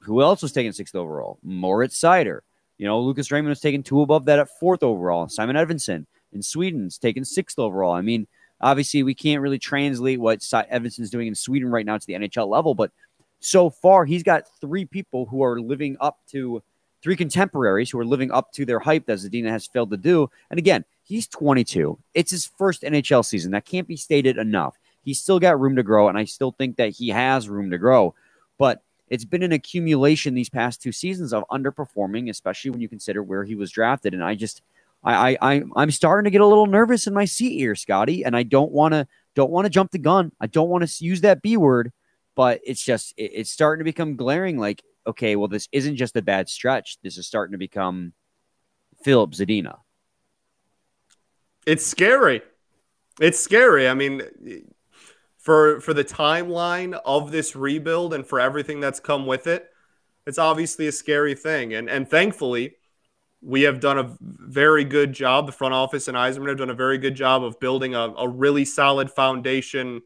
Who 0.00 0.22
else 0.22 0.42
was 0.42 0.52
taken 0.52 0.72
sixth 0.72 0.94
overall? 0.94 1.38
Moritz 1.42 1.98
Seider. 1.98 2.40
You 2.76 2.86
know, 2.86 3.00
Lucas 3.00 3.32
Raymond 3.32 3.48
was 3.48 3.60
taken 3.60 3.82
two 3.82 4.02
above 4.02 4.26
that 4.26 4.38
at 4.38 4.48
fourth 4.60 4.84
overall. 4.84 5.28
Simon 5.28 5.56
Edvinsson 5.56 6.06
in 6.32 6.42
Sweden's 6.42 6.98
taken 6.98 7.24
sixth 7.24 7.58
overall. 7.58 7.92
I 7.92 8.02
mean, 8.02 8.28
Obviously, 8.60 9.02
we 9.02 9.14
can't 9.14 9.40
really 9.40 9.58
translate 9.58 10.18
what 10.18 10.40
Edvinsson's 10.40 11.10
doing 11.10 11.28
in 11.28 11.34
Sweden 11.34 11.70
right 11.70 11.86
now 11.86 11.96
to 11.96 12.06
the 12.06 12.14
NHL 12.14 12.48
level, 12.48 12.74
but 12.74 12.90
so 13.40 13.70
far 13.70 14.04
he's 14.04 14.24
got 14.24 14.44
three 14.60 14.84
people 14.84 15.26
who 15.26 15.44
are 15.44 15.60
living 15.60 15.96
up 16.00 16.18
to 16.30 16.62
three 17.02 17.16
contemporaries 17.16 17.90
who 17.90 17.98
are 17.98 18.04
living 18.04 18.30
up 18.30 18.52
to 18.52 18.64
their 18.64 18.78
hype 18.78 19.06
that 19.06 19.18
Zadina 19.18 19.50
has 19.50 19.66
failed 19.66 19.90
to 19.90 19.96
do. 19.96 20.30
And 20.50 20.58
again, 20.58 20.84
he's 21.04 21.26
22. 21.28 21.98
It's 22.14 22.30
his 22.30 22.46
first 22.46 22.82
NHL 22.82 23.24
season. 23.24 23.52
That 23.52 23.64
can't 23.64 23.88
be 23.88 23.96
stated 23.96 24.36
enough. 24.36 24.76
He's 25.04 25.20
still 25.20 25.38
got 25.38 25.60
room 25.60 25.76
to 25.76 25.82
grow, 25.82 26.08
and 26.08 26.18
I 26.18 26.24
still 26.24 26.52
think 26.52 26.76
that 26.76 26.90
he 26.90 27.08
has 27.08 27.48
room 27.48 27.70
to 27.70 27.78
grow. 27.78 28.14
But 28.58 28.82
it's 29.08 29.24
been 29.24 29.42
an 29.42 29.52
accumulation 29.52 30.34
these 30.34 30.50
past 30.50 30.82
two 30.82 30.92
seasons 30.92 31.32
of 31.32 31.44
underperforming, 31.50 32.28
especially 32.28 32.70
when 32.70 32.80
you 32.80 32.88
consider 32.88 33.22
where 33.22 33.44
he 33.44 33.54
was 33.54 33.70
drafted. 33.70 34.12
And 34.12 34.22
I 34.22 34.34
just, 34.34 34.62
I, 35.02 35.38
I, 35.40 35.62
I'm 35.76 35.90
starting 35.90 36.24
to 36.24 36.30
get 36.30 36.40
a 36.40 36.46
little 36.46 36.66
nervous 36.66 37.06
in 37.06 37.14
my 37.14 37.24
seat 37.24 37.56
here, 37.56 37.74
Scotty, 37.74 38.24
and 38.24 38.36
I 38.36 38.42
don't 38.42 38.72
want 38.72 38.92
to, 38.92 39.06
don't 39.34 39.50
want 39.50 39.64
to 39.64 39.70
jump 39.70 39.92
the 39.92 39.98
gun. 39.98 40.32
I 40.40 40.46
don't 40.46 40.68
want 40.68 40.86
to 40.86 41.04
use 41.04 41.22
that 41.22 41.40
B 41.40 41.56
word, 41.56 41.92
but 42.34 42.60
it's 42.66 42.84
just, 42.84 43.14
it, 43.16 43.30
it's 43.34 43.50
starting 43.50 43.80
to 43.80 43.84
become 43.84 44.16
glaring. 44.16 44.58
Like, 44.58 44.82
okay, 45.08 45.36
well, 45.36 45.48
this 45.48 45.68
isn't 45.72 45.96
just 45.96 46.16
a 46.16 46.22
bad 46.22 46.48
stretch. 46.48 46.98
This 47.02 47.18
is 47.18 47.26
starting 47.26 47.52
to 47.52 47.58
become 47.58 48.12
Filip 49.02 49.30
Zadina. 49.30 49.78
It's 51.66 51.86
scary. 51.86 52.42
It's 53.20 53.40
scary. 53.40 53.88
I 53.88 53.94
mean, 53.94 54.22
for 55.38 55.80
for 55.80 55.94
the 55.94 56.04
timeline 56.04 56.98
of 57.04 57.32
this 57.32 57.56
rebuild 57.56 58.14
and 58.14 58.24
for 58.26 58.38
everything 58.38 58.80
that's 58.80 59.00
come 59.00 59.26
with 59.26 59.46
it, 59.46 59.68
it's 60.26 60.38
obviously 60.38 60.86
a 60.86 60.92
scary 60.92 61.34
thing. 61.34 61.74
And 61.74 61.90
and 61.90 62.08
thankfully, 62.08 62.76
we 63.40 63.62
have 63.62 63.80
done 63.80 63.98
a 63.98 64.16
very 64.20 64.84
good 64.84 65.12
job. 65.12 65.46
The 65.46 65.52
front 65.52 65.74
office 65.74 66.08
and 66.08 66.16
Yzerman 66.16 66.48
have 66.48 66.58
done 66.58 66.70
a 66.70 66.74
very 66.74 66.98
good 66.98 67.14
job 67.14 67.42
of 67.44 67.58
building 67.60 67.94
a, 67.94 68.14
a 68.16 68.28
really 68.28 68.64
solid 68.64 69.10
foundation 69.10 70.02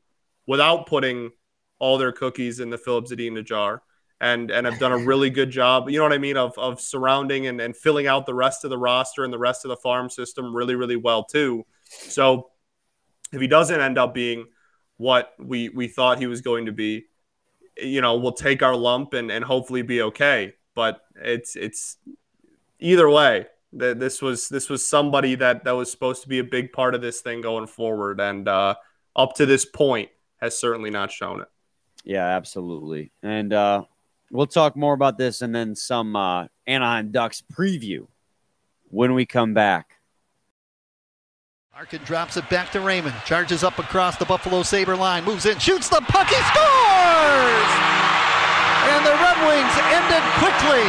without 0.46 0.86
putting 0.86 1.30
all 1.78 1.98
their 1.98 2.12
cookies 2.12 2.60
in 2.60 2.70
the 2.70 2.78
Filip 2.78 3.06
Zadina 3.06 3.44
jar. 3.44 3.82
And, 4.22 4.52
and 4.52 4.66
have 4.66 4.78
done 4.78 4.92
a 4.92 4.98
really 4.98 5.30
good 5.30 5.50
job, 5.50 5.90
you 5.90 5.98
know 5.98 6.04
what 6.04 6.12
I 6.12 6.18
mean, 6.18 6.36
of, 6.36 6.56
of 6.56 6.80
surrounding 6.80 7.48
and, 7.48 7.60
and 7.60 7.76
filling 7.76 8.06
out 8.06 8.24
the 8.24 8.34
rest 8.34 8.62
of 8.62 8.70
the 8.70 8.78
roster 8.78 9.24
and 9.24 9.32
the 9.32 9.38
rest 9.38 9.64
of 9.64 9.70
the 9.70 9.76
farm 9.76 10.08
system 10.08 10.54
really, 10.54 10.76
really 10.76 10.94
well, 10.94 11.24
too. 11.24 11.66
So 11.88 12.50
if 13.32 13.40
he 13.40 13.48
doesn't 13.48 13.80
end 13.80 13.98
up 13.98 14.14
being 14.14 14.46
what 14.96 15.32
we 15.40 15.70
we 15.70 15.88
thought 15.88 16.20
he 16.20 16.28
was 16.28 16.40
going 16.40 16.66
to 16.66 16.72
be, 16.72 17.06
you 17.76 18.00
know, 18.00 18.16
we'll 18.16 18.32
take 18.32 18.62
our 18.62 18.76
lump 18.76 19.12
and 19.12 19.32
and 19.32 19.44
hopefully 19.44 19.82
be 19.82 20.02
okay. 20.02 20.54
But 20.76 21.00
it's 21.16 21.56
it's 21.56 21.96
either 22.78 23.10
way. 23.10 23.46
That 23.72 23.98
this 23.98 24.20
was 24.22 24.48
this 24.48 24.68
was 24.68 24.86
somebody 24.86 25.34
that 25.36 25.64
that 25.64 25.72
was 25.72 25.90
supposed 25.90 26.22
to 26.22 26.28
be 26.28 26.38
a 26.38 26.44
big 26.44 26.72
part 26.72 26.94
of 26.94 27.00
this 27.00 27.22
thing 27.22 27.40
going 27.40 27.66
forward, 27.66 28.20
and 28.20 28.46
uh, 28.46 28.74
up 29.16 29.34
to 29.36 29.46
this 29.46 29.64
point 29.64 30.10
has 30.40 30.58
certainly 30.58 30.90
not 30.90 31.10
shown 31.10 31.40
it. 31.40 31.48
Yeah, 32.04 32.26
absolutely. 32.26 33.12
And 33.22 33.52
uh, 33.52 33.84
we'll 34.32 34.46
talk 34.46 34.74
more 34.74 34.94
about 34.94 35.18
this 35.18 35.42
and 35.42 35.54
then 35.54 35.76
some 35.76 36.16
uh, 36.16 36.46
Anaheim 36.66 37.12
Ducks 37.12 37.42
preview 37.52 38.08
when 38.88 39.14
we 39.14 39.26
come 39.26 39.54
back. 39.54 39.98
Larkin 41.74 42.02
drops 42.04 42.36
it 42.36 42.48
back 42.50 42.70
to 42.72 42.80
Raymond. 42.80 43.14
Charges 43.24 43.62
up 43.62 43.78
across 43.78 44.16
the 44.16 44.24
Buffalo 44.24 44.62
Sabre 44.62 44.96
line. 44.96 45.24
Moves 45.24 45.46
in, 45.46 45.58
shoots 45.58 45.88
the 45.88 46.02
puck. 46.08 46.28
He 46.28 46.36
scores! 46.36 47.70
And 48.92 49.06
the 49.06 49.16
Red 49.16 49.38
Wings 49.48 49.74
ended 49.88 50.24
quickly. 50.36 50.84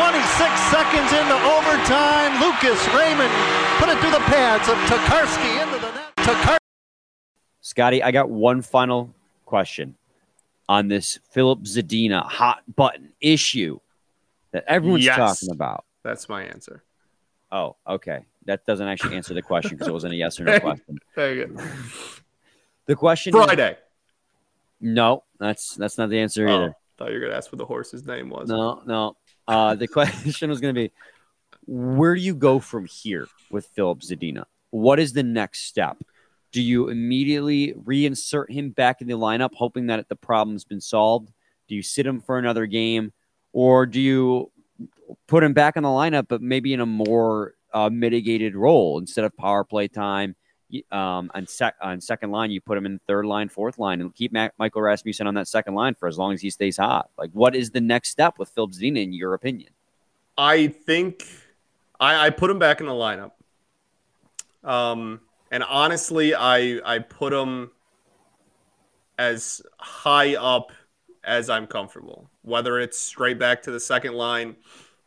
26 0.00 0.60
seconds 0.72 1.12
into 1.12 1.36
overtime. 1.44 2.40
Lucas 2.40 2.80
Raymond 2.94 3.32
put 3.78 3.88
it 3.88 3.98
through 4.00 4.12
the 4.12 4.24
pads 4.30 4.68
of 4.68 4.76
Tokarski 4.88 5.62
into 5.62 5.78
the 5.78 5.92
net. 5.92 6.58
Scotty, 7.60 8.02
I 8.02 8.10
got 8.10 8.30
one 8.30 8.62
final 8.62 9.14
question 9.44 9.96
on 10.68 10.88
this 10.88 11.18
Filip 11.30 11.60
Zadina 11.60 12.24
hot 12.24 12.62
button 12.74 13.12
issue 13.20 13.78
that 14.52 14.64
everyone's 14.66 15.04
Yes. 15.04 15.16
talking 15.40 15.50
about. 15.54 15.84
That's 16.02 16.28
my 16.28 16.44
answer. 16.44 16.82
Oh, 17.52 17.76
okay. 17.86 18.20
That 18.46 18.64
doesn't 18.66 18.86
actually 18.86 19.16
answer 19.16 19.34
the 19.34 19.42
question 19.42 19.72
because 19.72 19.88
it 19.88 19.92
wasn't 19.92 20.12
a 20.14 20.16
yes 20.16 20.38
or 20.40 20.44
no 20.44 20.58
question. 20.60 20.98
The 22.86 22.96
question 22.96 23.34
is- 23.36 23.44
Friday. 23.44 23.76
no, 24.80 25.24
that's 25.38 25.74
that's 25.76 25.96
not 25.98 26.10
the 26.10 26.18
answer 26.18 26.46
Oh, 26.48 26.54
either. 26.54 26.74
thought 26.98 27.08
you 27.08 27.14
were 27.14 27.20
gonna 27.26 27.36
ask 27.36 27.50
what 27.50 27.58
the 27.58 27.64
horse's 27.66 28.04
name 28.06 28.28
was. 28.28 28.48
No, 28.48 28.82
no. 28.86 29.16
Uh, 29.48 29.74
the 29.74 29.86
question 29.98 30.48
was 30.50 30.60
going 30.60 30.74
to 30.74 30.80
be, 30.80 30.90
where 31.66 32.14
do 32.14 32.20
you 32.22 32.34
go 32.34 32.58
from 32.58 32.86
here 32.86 33.28
with 33.50 33.66
Filip 33.66 34.00
Zadina? 34.00 34.44
What 34.70 34.98
is 34.98 35.12
the 35.12 35.22
next 35.22 35.66
step? 35.66 35.98
Do 36.54 36.62
you 36.62 36.88
immediately 36.88 37.72
reinsert 37.72 38.48
him 38.48 38.70
back 38.70 39.00
in 39.00 39.08
the 39.08 39.14
lineup, 39.14 39.50
hoping 39.54 39.88
that 39.88 40.08
the 40.08 40.14
problem's 40.14 40.64
been 40.64 40.80
solved? 40.80 41.32
Do 41.66 41.74
you 41.74 41.82
sit 41.82 42.06
him 42.06 42.20
for 42.20 42.38
another 42.38 42.66
game, 42.66 43.12
or 43.52 43.86
do 43.86 44.00
you 44.00 44.52
put 45.26 45.42
him 45.42 45.52
back 45.52 45.76
in 45.76 45.82
the 45.82 45.88
lineup, 45.88 46.28
but 46.28 46.42
maybe 46.42 46.72
in 46.72 46.78
a 46.78 46.86
more 46.86 47.54
uh, 47.72 47.90
mitigated 47.90 48.54
role 48.54 49.00
instead 49.00 49.24
of 49.24 49.36
power 49.36 49.64
play 49.64 49.88
time? 49.88 50.36
Um, 50.92 51.28
on, 51.34 51.48
sec- 51.48 51.74
on 51.82 52.00
second 52.00 52.30
line, 52.30 52.52
you 52.52 52.60
put 52.60 52.78
him 52.78 52.86
in 52.86 53.00
third 53.08 53.26
line, 53.26 53.48
fourth 53.48 53.80
line, 53.80 54.00
and 54.00 54.14
keep 54.14 54.32
Ma- 54.32 54.50
Michael 54.56 54.82
Rasmussen 54.82 55.26
on 55.26 55.34
that 55.34 55.48
second 55.48 55.74
line 55.74 55.96
for 55.96 56.06
as 56.06 56.18
long 56.18 56.34
as 56.34 56.40
he 56.40 56.50
stays 56.50 56.76
hot. 56.76 57.10
Like, 57.18 57.32
what 57.32 57.56
is 57.56 57.70
the 57.70 57.80
next 57.80 58.10
step 58.10 58.38
with 58.38 58.48
Filip 58.50 58.70
Zadina, 58.70 59.02
in 59.02 59.12
your 59.12 59.34
opinion? 59.34 59.70
I 60.38 60.68
think 60.68 61.26
I, 61.98 62.26
I 62.26 62.30
put 62.30 62.48
him 62.48 62.60
back 62.60 62.78
in 62.78 62.86
the 62.86 62.92
lineup. 62.92 63.32
Um, 64.62 65.20
and 65.54 65.62
honestly, 65.62 66.34
I 66.34 66.80
I 66.84 66.98
put 66.98 67.32
him 67.32 67.70
as 69.16 69.62
high 69.78 70.34
up 70.34 70.72
as 71.22 71.48
I'm 71.48 71.68
comfortable. 71.68 72.28
Whether 72.42 72.80
it's 72.80 72.98
straight 72.98 73.38
back 73.38 73.62
to 73.62 73.70
the 73.70 73.78
second 73.78 74.14
line, 74.14 74.56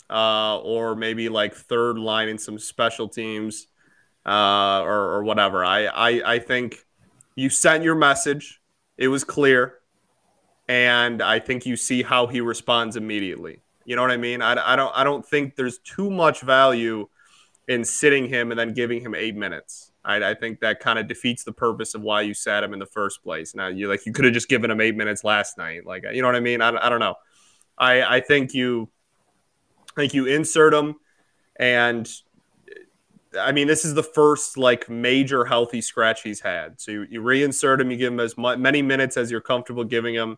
uh, 0.09 0.59
or 0.59 0.95
maybe 0.95 1.27
like 1.27 1.53
third 1.53 1.99
line 1.99 2.29
in 2.29 2.37
some 2.37 2.57
special 2.59 3.09
teams, 3.09 3.67
uh, 4.25 4.83
or, 4.83 5.15
or 5.15 5.23
whatever. 5.25 5.65
I, 5.65 5.87
I 5.87 6.35
I 6.35 6.39
think 6.39 6.85
you 7.35 7.49
sent 7.49 7.83
your 7.83 7.95
message. 7.95 8.61
It 8.97 9.09
was 9.09 9.25
clear, 9.25 9.79
and 10.69 11.21
I 11.21 11.39
think 11.39 11.65
you 11.65 11.75
see 11.75 12.03
how 12.03 12.25
he 12.25 12.39
responds 12.39 12.95
immediately. 12.95 13.63
You 13.83 13.97
know 13.97 14.01
what 14.01 14.11
I 14.11 14.17
mean? 14.17 14.41
I, 14.41 14.73
I 14.73 14.77
don't 14.77 14.93
I 14.95 15.03
don't 15.03 15.25
think 15.25 15.57
there's 15.57 15.79
too 15.79 16.09
much 16.09 16.39
value 16.39 17.09
in 17.67 17.83
sitting 17.83 18.29
him 18.29 18.51
and 18.51 18.57
then 18.57 18.73
giving 18.73 19.01
him 19.01 19.13
eight 19.13 19.35
minutes. 19.35 19.91
I, 20.07 20.31
I 20.31 20.33
think 20.33 20.61
that 20.61 20.79
kind 20.79 20.97
of 20.97 21.07
defeats 21.07 21.43
the 21.43 21.51
purpose 21.51 21.93
of 21.93 22.01
why 22.01 22.21
you 22.21 22.33
sat 22.33 22.63
him 22.63 22.73
in 22.73 22.79
the 22.79 22.85
first 22.87 23.21
place. 23.21 23.53
Now 23.53 23.67
you 23.67 23.87
like 23.87 24.05
you 24.05 24.13
could 24.13 24.25
have 24.25 24.33
just 24.33 24.49
given 24.49 24.71
him 24.71 24.81
eight 24.81 24.95
minutes 24.95 25.23
last 25.23 25.57
night. 25.57 25.85
Like 25.85 26.05
you 26.11 26.21
know 26.21 26.27
what 26.27 26.35
I 26.35 26.39
mean? 26.39 26.61
I, 26.61 26.69
I 26.69 26.89
don't 26.89 27.01
know. 27.01 27.15
I 27.77 28.01
I 28.01 28.19
think 28.21 28.53
you 28.53 28.89
I 29.91 30.01
think 30.01 30.13
you 30.13 30.25
insert 30.25 30.73
him 30.73 30.95
and 31.59 32.09
I 33.37 33.51
mean, 33.51 33.67
this 33.67 33.85
is 33.85 33.93
the 33.93 34.03
first 34.03 34.57
like 34.57 34.89
major 34.89 35.45
healthy 35.45 35.81
scratch 35.81 36.23
he's 36.23 36.39
had. 36.39 36.79
So 36.79 36.91
you, 36.91 37.07
you 37.09 37.21
reinsert 37.21 37.81
him, 37.81 37.91
you 37.91 37.97
give 37.97 38.13
him 38.13 38.19
as 38.19 38.37
mu- 38.37 38.57
many 38.57 38.81
minutes 38.81 39.17
as 39.17 39.29
you're 39.29 39.41
comfortable 39.41 39.83
giving 39.83 40.15
him, 40.15 40.37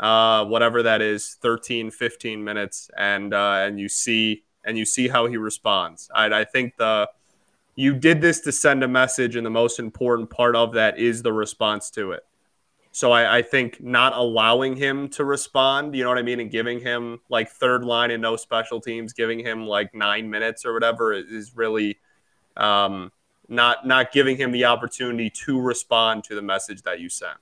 uh, 0.00 0.44
whatever 0.46 0.82
that 0.82 1.02
is, 1.02 1.36
13, 1.42 1.90
15 1.90 2.42
minutes, 2.42 2.90
and 2.96 3.34
uh, 3.34 3.64
and 3.66 3.78
you 3.78 3.88
see 3.88 4.44
and 4.64 4.78
you 4.78 4.84
see 4.84 5.08
how 5.08 5.26
he 5.26 5.36
responds. 5.36 6.10
I, 6.14 6.40
I 6.40 6.44
think 6.44 6.76
the 6.76 7.08
you 7.76 7.94
did 7.94 8.20
this 8.20 8.40
to 8.42 8.52
send 8.52 8.82
a 8.84 8.88
message, 8.88 9.36
and 9.36 9.44
the 9.44 9.50
most 9.50 9.78
important 9.78 10.30
part 10.30 10.56
of 10.56 10.74
that 10.74 10.98
is 10.98 11.22
the 11.22 11.32
response 11.32 11.90
to 11.90 12.12
it. 12.12 12.24
So 12.92 13.10
I, 13.10 13.38
I 13.38 13.42
think 13.42 13.82
not 13.82 14.14
allowing 14.14 14.76
him 14.76 15.08
to 15.10 15.24
respond, 15.24 15.96
you 15.96 16.04
know 16.04 16.10
what 16.10 16.18
I 16.18 16.22
mean, 16.22 16.38
and 16.38 16.48
giving 16.48 16.78
him 16.78 17.18
like 17.28 17.50
third 17.50 17.84
line 17.84 18.12
and 18.12 18.22
no 18.22 18.36
special 18.36 18.80
teams, 18.80 19.12
giving 19.12 19.40
him 19.40 19.66
like 19.66 19.92
nine 19.94 20.30
minutes 20.30 20.64
or 20.64 20.72
whatever 20.72 21.12
is- 21.12 21.56
really 21.56 21.98
um, 22.56 23.10
not 23.48 23.84
not 23.84 24.12
giving 24.12 24.36
him 24.36 24.52
the 24.52 24.64
opportunity 24.64 25.28
to 25.28 25.60
respond 25.60 26.22
to 26.24 26.36
the 26.36 26.42
message 26.42 26.82
that 26.82 27.00
you 27.00 27.08
sent. 27.08 27.36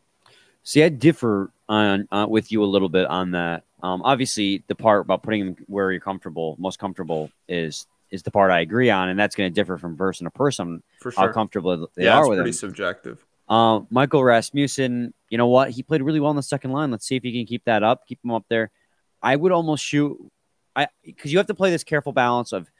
See, 0.64 0.82
I 0.82 0.88
differ 0.88 1.52
on 1.68 2.08
uh, 2.10 2.26
with 2.26 2.50
you 2.50 2.64
a 2.64 2.66
little 2.66 2.88
bit 2.88 3.06
on 3.06 3.32
that. 3.32 3.64
Um, 3.82 4.00
obviously, 4.04 4.64
the 4.68 4.74
part 4.74 5.02
about 5.02 5.22
putting 5.22 5.40
him 5.40 5.56
where 5.66 5.90
you're 5.90 6.00
comfortable, 6.00 6.56
most 6.58 6.78
comfortable, 6.78 7.30
is 7.46 7.86
is 8.12 8.22
the 8.22 8.30
part 8.30 8.52
I 8.52 8.60
agree 8.60 8.90
on, 8.90 9.08
and 9.08 9.18
that's 9.18 9.34
going 9.34 9.52
to 9.52 9.54
differ 9.54 9.78
from 9.78 9.96
person 9.96 10.26
to 10.26 10.30
person 10.30 10.82
For 11.00 11.10
how 11.16 11.32
comfortable 11.32 11.88
they 11.96 12.04
yeah, 12.04 12.18
are 12.18 12.20
it's 12.20 12.28
with 12.28 12.38
pretty 12.38 12.50
him. 12.50 12.54
subjective. 12.54 13.26
Uh, 13.48 13.80
Michael 13.90 14.22
Rasmussen, 14.22 15.12
you 15.30 15.38
know 15.38 15.48
what? 15.48 15.70
He 15.70 15.82
played 15.82 16.02
really 16.02 16.20
well 16.20 16.30
in 16.30 16.36
the 16.36 16.42
second 16.42 16.70
line. 16.72 16.90
Let's 16.90 17.06
see 17.06 17.16
if 17.16 17.22
he 17.24 17.32
can 17.32 17.46
keep 17.46 17.64
that 17.64 17.82
up, 17.82 18.06
keep 18.06 18.20
him 18.24 18.30
up 18.30 18.44
there. 18.48 18.70
I 19.22 19.34
would 19.34 19.50
almost 19.50 19.84
shoot, 19.84 20.16
I 20.76 20.86
because 21.04 21.32
you 21.32 21.38
have 21.38 21.48
to 21.48 21.54
play 21.54 21.70
this 21.70 21.84
careful 21.84 22.12
balance 22.12 22.52
of 22.52 22.70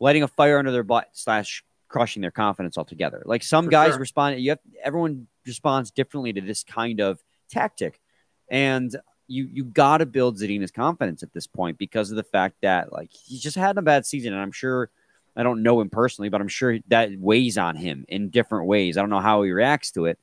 lighting 0.00 0.22
a 0.22 0.28
fire 0.28 0.58
under 0.58 0.72
their 0.72 0.82
butt 0.82 1.08
slash 1.12 1.64
crushing 1.88 2.20
their 2.20 2.30
confidence 2.30 2.76
altogether. 2.76 3.22
Like 3.24 3.42
some 3.42 3.66
For 3.66 3.70
guys 3.70 3.90
sure. 3.92 4.00
respond, 4.00 4.40
you 4.40 4.50
have 4.50 4.58
everyone 4.82 5.28
responds 5.46 5.90
differently 5.90 6.32
to 6.32 6.40
this 6.40 6.64
kind 6.64 7.00
of 7.00 7.22
tactic, 7.48 8.00
and 8.48 8.94
you 9.26 9.48
you 9.50 9.64
got 9.64 9.98
to 9.98 10.06
build 10.06 10.38
Zadina's 10.38 10.70
confidence 10.70 11.22
at 11.22 11.32
this 11.32 11.46
point 11.46 11.78
because 11.78 12.10
of 12.10 12.16
the 12.16 12.22
fact 12.22 12.56
that 12.62 12.92
like 12.92 13.10
he's 13.12 13.40
just 13.40 13.56
had 13.56 13.78
a 13.78 13.82
bad 13.82 14.06
season, 14.06 14.32
and 14.32 14.42
I'm 14.42 14.52
sure. 14.52 14.90
I 15.36 15.42
don't 15.42 15.64
know 15.64 15.80
him 15.80 15.90
personally, 15.90 16.28
but 16.28 16.40
I'm 16.40 16.46
sure 16.46 16.78
that 16.90 17.10
weighs 17.18 17.58
on 17.58 17.74
him 17.74 18.04
in 18.06 18.30
different 18.30 18.68
ways. 18.68 18.96
I 18.96 19.00
don't 19.00 19.10
know 19.10 19.18
how 19.18 19.42
he 19.42 19.50
reacts 19.50 19.90
to 19.90 20.04
it, 20.04 20.16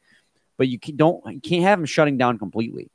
but 0.58 0.70
you 0.70 0.80
can, 0.80 0.96
don't 0.96 1.22
you 1.26 1.42
can't 1.42 1.64
have 1.64 1.80
him 1.80 1.86
shutting 1.86 2.18
down 2.18 2.40
completely. 2.40 2.90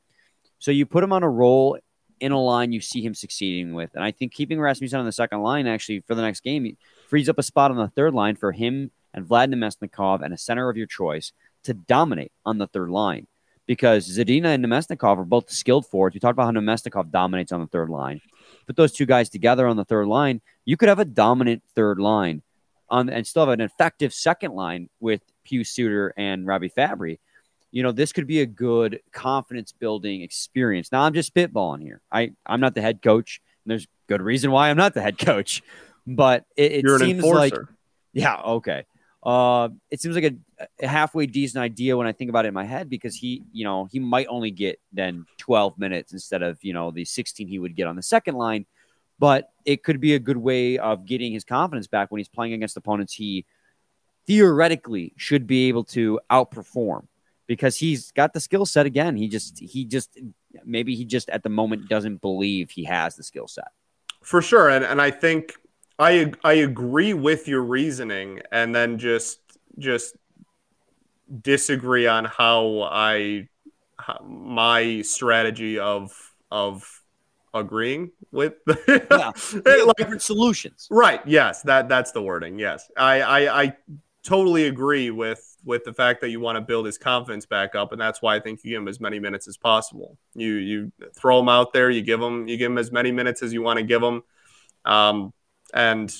So 0.57 0.71
you 0.71 0.87
put 0.87 1.03
him 1.03 1.13
on 1.13 1.21
a 1.21 1.29
roll 1.29 1.77
in 2.19 2.31
a 2.31 2.41
line 2.41 2.71
you 2.71 2.81
see 2.81 3.01
him 3.01 3.13
succeeding 3.13 3.73
with. 3.73 3.91
And 3.93 4.03
I 4.03 4.11
think 4.11 4.33
keeping 4.33 4.59
Rasmussen 4.59 4.99
on 4.99 5.05
the 5.05 5.11
second 5.11 5.41
line 5.41 5.67
actually 5.67 6.01
for 6.01 6.15
the 6.15 6.21
next 6.21 6.41
game 6.41 6.77
frees 7.07 7.29
up 7.29 7.37
a 7.37 7.43
spot 7.43 7.71
on 7.71 7.77
the 7.77 7.89
third 7.89 8.13
line 8.13 8.35
for 8.35 8.51
him 8.51 8.91
and 9.13 9.27
Vlad 9.27 9.53
Namestnikov 9.53 10.23
and 10.23 10.33
a 10.33 10.37
center 10.37 10.69
of 10.69 10.77
your 10.77 10.87
choice 10.87 11.31
to 11.63 11.73
dominate 11.73 12.31
on 12.45 12.57
the 12.57 12.67
third 12.67 12.89
line. 12.89 13.27
Because 13.67 14.07
Zadina 14.07 14.55
and 14.55 14.65
Namestnikov 14.65 15.17
are 15.17 15.25
both 15.25 15.51
skilled 15.51 15.85
forwards. 15.85 16.13
We 16.13 16.19
talked 16.19 16.33
about 16.33 16.45
how 16.45 16.51
Namestnikov 16.51 17.11
dominates 17.11 17.51
on 17.51 17.59
the 17.59 17.67
third 17.67 17.89
line. 17.89 18.21
Put 18.65 18.77
those 18.77 18.93
two 18.93 19.05
guys 19.05 19.29
together 19.29 19.67
on 19.67 19.75
the 19.75 19.85
third 19.85 20.07
line, 20.07 20.41
you 20.65 20.77
could 20.77 20.89
have 20.89 20.99
a 20.99 21.05
dominant 21.05 21.63
third 21.75 21.99
line 21.99 22.41
on 22.89 23.09
and 23.09 23.27
still 23.27 23.43
have 23.43 23.53
an 23.53 23.61
effective 23.61 24.13
second 24.13 24.53
line 24.53 24.89
with 24.99 25.21
Pius 25.47 25.69
Suter 25.69 26.13
and 26.17 26.47
Robbie 26.47 26.69
Fabbri 26.69 27.19
you 27.71 27.83
know, 27.83 27.91
this 27.91 28.11
could 28.11 28.27
be 28.27 28.41
a 28.41 28.45
good 28.45 29.01
confidence 29.11 29.71
building 29.71 30.21
experience. 30.21 30.91
Now 30.91 31.03
I'm 31.03 31.13
just 31.13 31.33
spitballing 31.33 31.81
here. 31.81 32.01
I, 32.11 32.31
I'm 32.45 32.59
not 32.59 32.75
the 32.75 32.81
head 32.81 33.01
coach. 33.01 33.41
And 33.63 33.71
there's 33.71 33.87
good 34.07 34.21
reason 34.21 34.51
why 34.51 34.69
I'm 34.69 34.77
not 34.77 34.93
the 34.93 35.01
head 35.01 35.17
coach, 35.17 35.61
but 36.07 36.45
it, 36.55 36.85
it 36.85 36.99
seems 36.99 37.23
like, 37.23 37.53
yeah, 38.13 38.41
okay. 38.41 38.85
Uh, 39.27 39.67
it 39.91 39.99
seems 39.99 40.15
like 40.15 40.23
a, 40.23 40.65
a, 40.81 40.87
halfway 40.87 41.25
decent 41.25 41.61
idea 41.61 41.97
when 41.97 42.07
I 42.07 42.13
think 42.13 42.29
about 42.29 42.45
it 42.45 42.47
in 42.47 42.53
my 42.53 42.63
head 42.63 42.89
because 42.89 43.13
he, 43.13 43.43
you 43.51 43.65
know, 43.65 43.83
he 43.91 43.99
might 43.99 44.25
only 44.29 44.51
get 44.51 44.79
then 44.93 45.25
12 45.39 45.77
minutes 45.77 46.13
instead 46.13 46.41
of, 46.41 46.57
you 46.63 46.71
know, 46.71 46.91
the 46.91 47.03
16 47.03 47.45
he 47.45 47.59
would 47.59 47.75
get 47.75 47.87
on 47.87 47.97
the 47.97 48.01
second 48.01 48.35
line. 48.35 48.65
But 49.19 49.49
it 49.65 49.83
could 49.83 49.99
be 49.99 50.15
a 50.15 50.19
good 50.19 50.37
way 50.37 50.77
of 50.77 51.05
getting 51.05 51.33
his 51.33 51.43
confidence 51.43 51.87
back 51.87 52.09
when 52.09 52.19
he's 52.19 52.29
playing 52.29 52.53
against 52.53 52.77
opponents 52.77 53.13
he 53.13 53.45
theoretically 54.27 55.11
should 55.17 55.45
be 55.45 55.67
able 55.67 55.83
to 55.83 56.21
outperform 56.31 57.07
because 57.47 57.75
he's 57.75 58.13
got 58.13 58.31
the 58.31 58.39
skill 58.39 58.65
set 58.65 58.85
again. 58.85 59.17
He 59.17 59.27
just 59.27 59.59
he 59.59 59.83
just 59.83 60.17
maybe 60.63 60.95
he 60.95 61.03
just 61.03 61.29
at 61.29 61.43
the 61.43 61.49
moment 61.49 61.89
doesn't 61.89 62.21
believe 62.21 62.69
he 62.69 62.85
has 62.85 63.17
the 63.17 63.23
skill 63.23 63.49
set. 63.49 63.67
For 64.23 64.41
sure, 64.41 64.69
and 64.69 64.85
and 64.85 65.01
I 65.01 65.11
think 65.11 65.57
I 65.99 66.33
I 66.43 66.53
agree 66.53 67.13
with 67.13 67.47
your 67.47 67.63
reasoning, 67.63 68.41
and 68.51 68.73
then 68.73 68.97
just 68.97 69.39
just 69.79 70.15
disagree 71.41 72.07
on 72.07 72.25
how 72.25 72.81
I 72.83 73.49
how 73.97 74.19
my 74.23 75.01
strategy 75.01 75.79
of 75.79 76.13
of 76.51 77.01
agreeing 77.53 78.11
with 78.31 78.53
yeah, 78.87 79.31
like, 79.65 79.95
different 79.97 80.21
solutions. 80.21 80.87
Right. 80.91 81.21
Yes. 81.25 81.61
That 81.63 81.89
that's 81.89 82.11
the 82.11 82.21
wording. 82.21 82.59
Yes. 82.59 82.89
I 82.97 83.21
I, 83.21 83.63
I 83.63 83.77
totally 84.23 84.67
agree 84.67 85.11
with 85.11 85.43
with 85.65 85.83
the 85.83 85.93
fact 85.93 86.21
that 86.21 86.29
you 86.29 86.39
want 86.39 86.55
to 86.55 86.61
build 86.61 86.85
his 86.85 86.97
confidence 86.97 87.45
back 87.45 87.75
up, 87.75 87.91
and 87.91 87.99
that's 87.99 88.21
why 88.21 88.35
I 88.35 88.39
think 88.39 88.63
you 88.63 88.71
give 88.71 88.81
him 88.81 88.87
as 88.87 88.99
many 88.99 89.19
minutes 89.19 89.47
as 89.47 89.57
possible. 89.57 90.17
You 90.33 90.53
you 90.53 90.91
throw 91.15 91.39
him 91.39 91.49
out 91.49 91.73
there, 91.73 91.89
you 91.89 92.01
give 92.01 92.21
him 92.21 92.47
you 92.47 92.57
give 92.57 92.71
him 92.71 92.77
as 92.77 92.91
many 92.91 93.11
minutes 93.11 93.41
as 93.41 93.51
you 93.51 93.61
want 93.61 93.77
to 93.77 93.83
give 93.83 94.01
him, 94.01 94.23
um, 94.85 95.33
and 95.73 96.13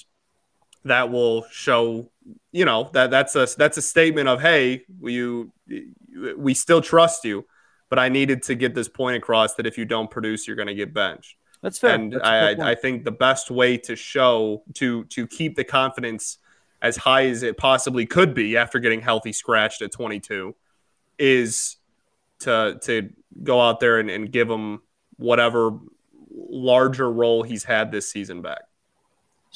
that 0.85 1.11
will 1.11 1.45
show 1.51 2.09
you 2.51 2.65
know 2.65 2.89
that 2.93 3.11
that's 3.11 3.35
a 3.35 3.47
that's 3.57 3.77
a 3.77 3.81
statement 3.81 4.27
of 4.27 4.41
hey 4.41 4.85
you 5.01 5.51
we 6.35 6.53
still 6.53 6.81
trust 6.81 7.25
you, 7.25 7.45
but 7.89 7.99
I 7.99 8.09
needed 8.09 8.43
to 8.43 8.55
get 8.55 8.75
this 8.75 8.87
point 8.87 9.17
across 9.17 9.55
that 9.55 9.65
if 9.65 9.77
you 9.77 9.85
don't 9.85 10.09
produce, 10.09 10.47
you're 10.47 10.55
going 10.55 10.67
to 10.67 10.75
get 10.75 10.93
benched. 10.93 11.37
That's 11.61 11.79
fair. 11.79 11.95
And 11.95 12.13
that's 12.13 12.23
I, 12.23 12.71
I 12.71 12.75
think 12.75 13.03
the 13.03 13.11
best 13.11 13.49
way 13.49 13.77
to 13.79 13.95
show 13.95 14.63
to 14.75 15.05
to 15.05 15.27
keep 15.27 15.55
the 15.55 15.63
confidence 15.63 16.37
as 16.81 16.97
high 16.97 17.25
as 17.25 17.43
it 17.43 17.57
possibly 17.57 18.05
could 18.05 18.33
be 18.33 18.55
after 18.55 18.79
getting 18.79 19.01
healthy 19.01 19.33
scratched 19.33 19.81
at 19.81 19.91
22 19.91 20.55
is 21.17 21.77
to 22.39 22.77
to 22.83 23.09
go 23.43 23.59
out 23.59 23.79
there 23.79 23.99
and, 23.99 24.09
and 24.09 24.31
give 24.31 24.49
him 24.49 24.81
whatever 25.17 25.79
larger 26.29 27.11
role 27.11 27.41
he's 27.41 27.63
had 27.63 27.91
this 27.91 28.11
season 28.11 28.41
back. 28.41 28.61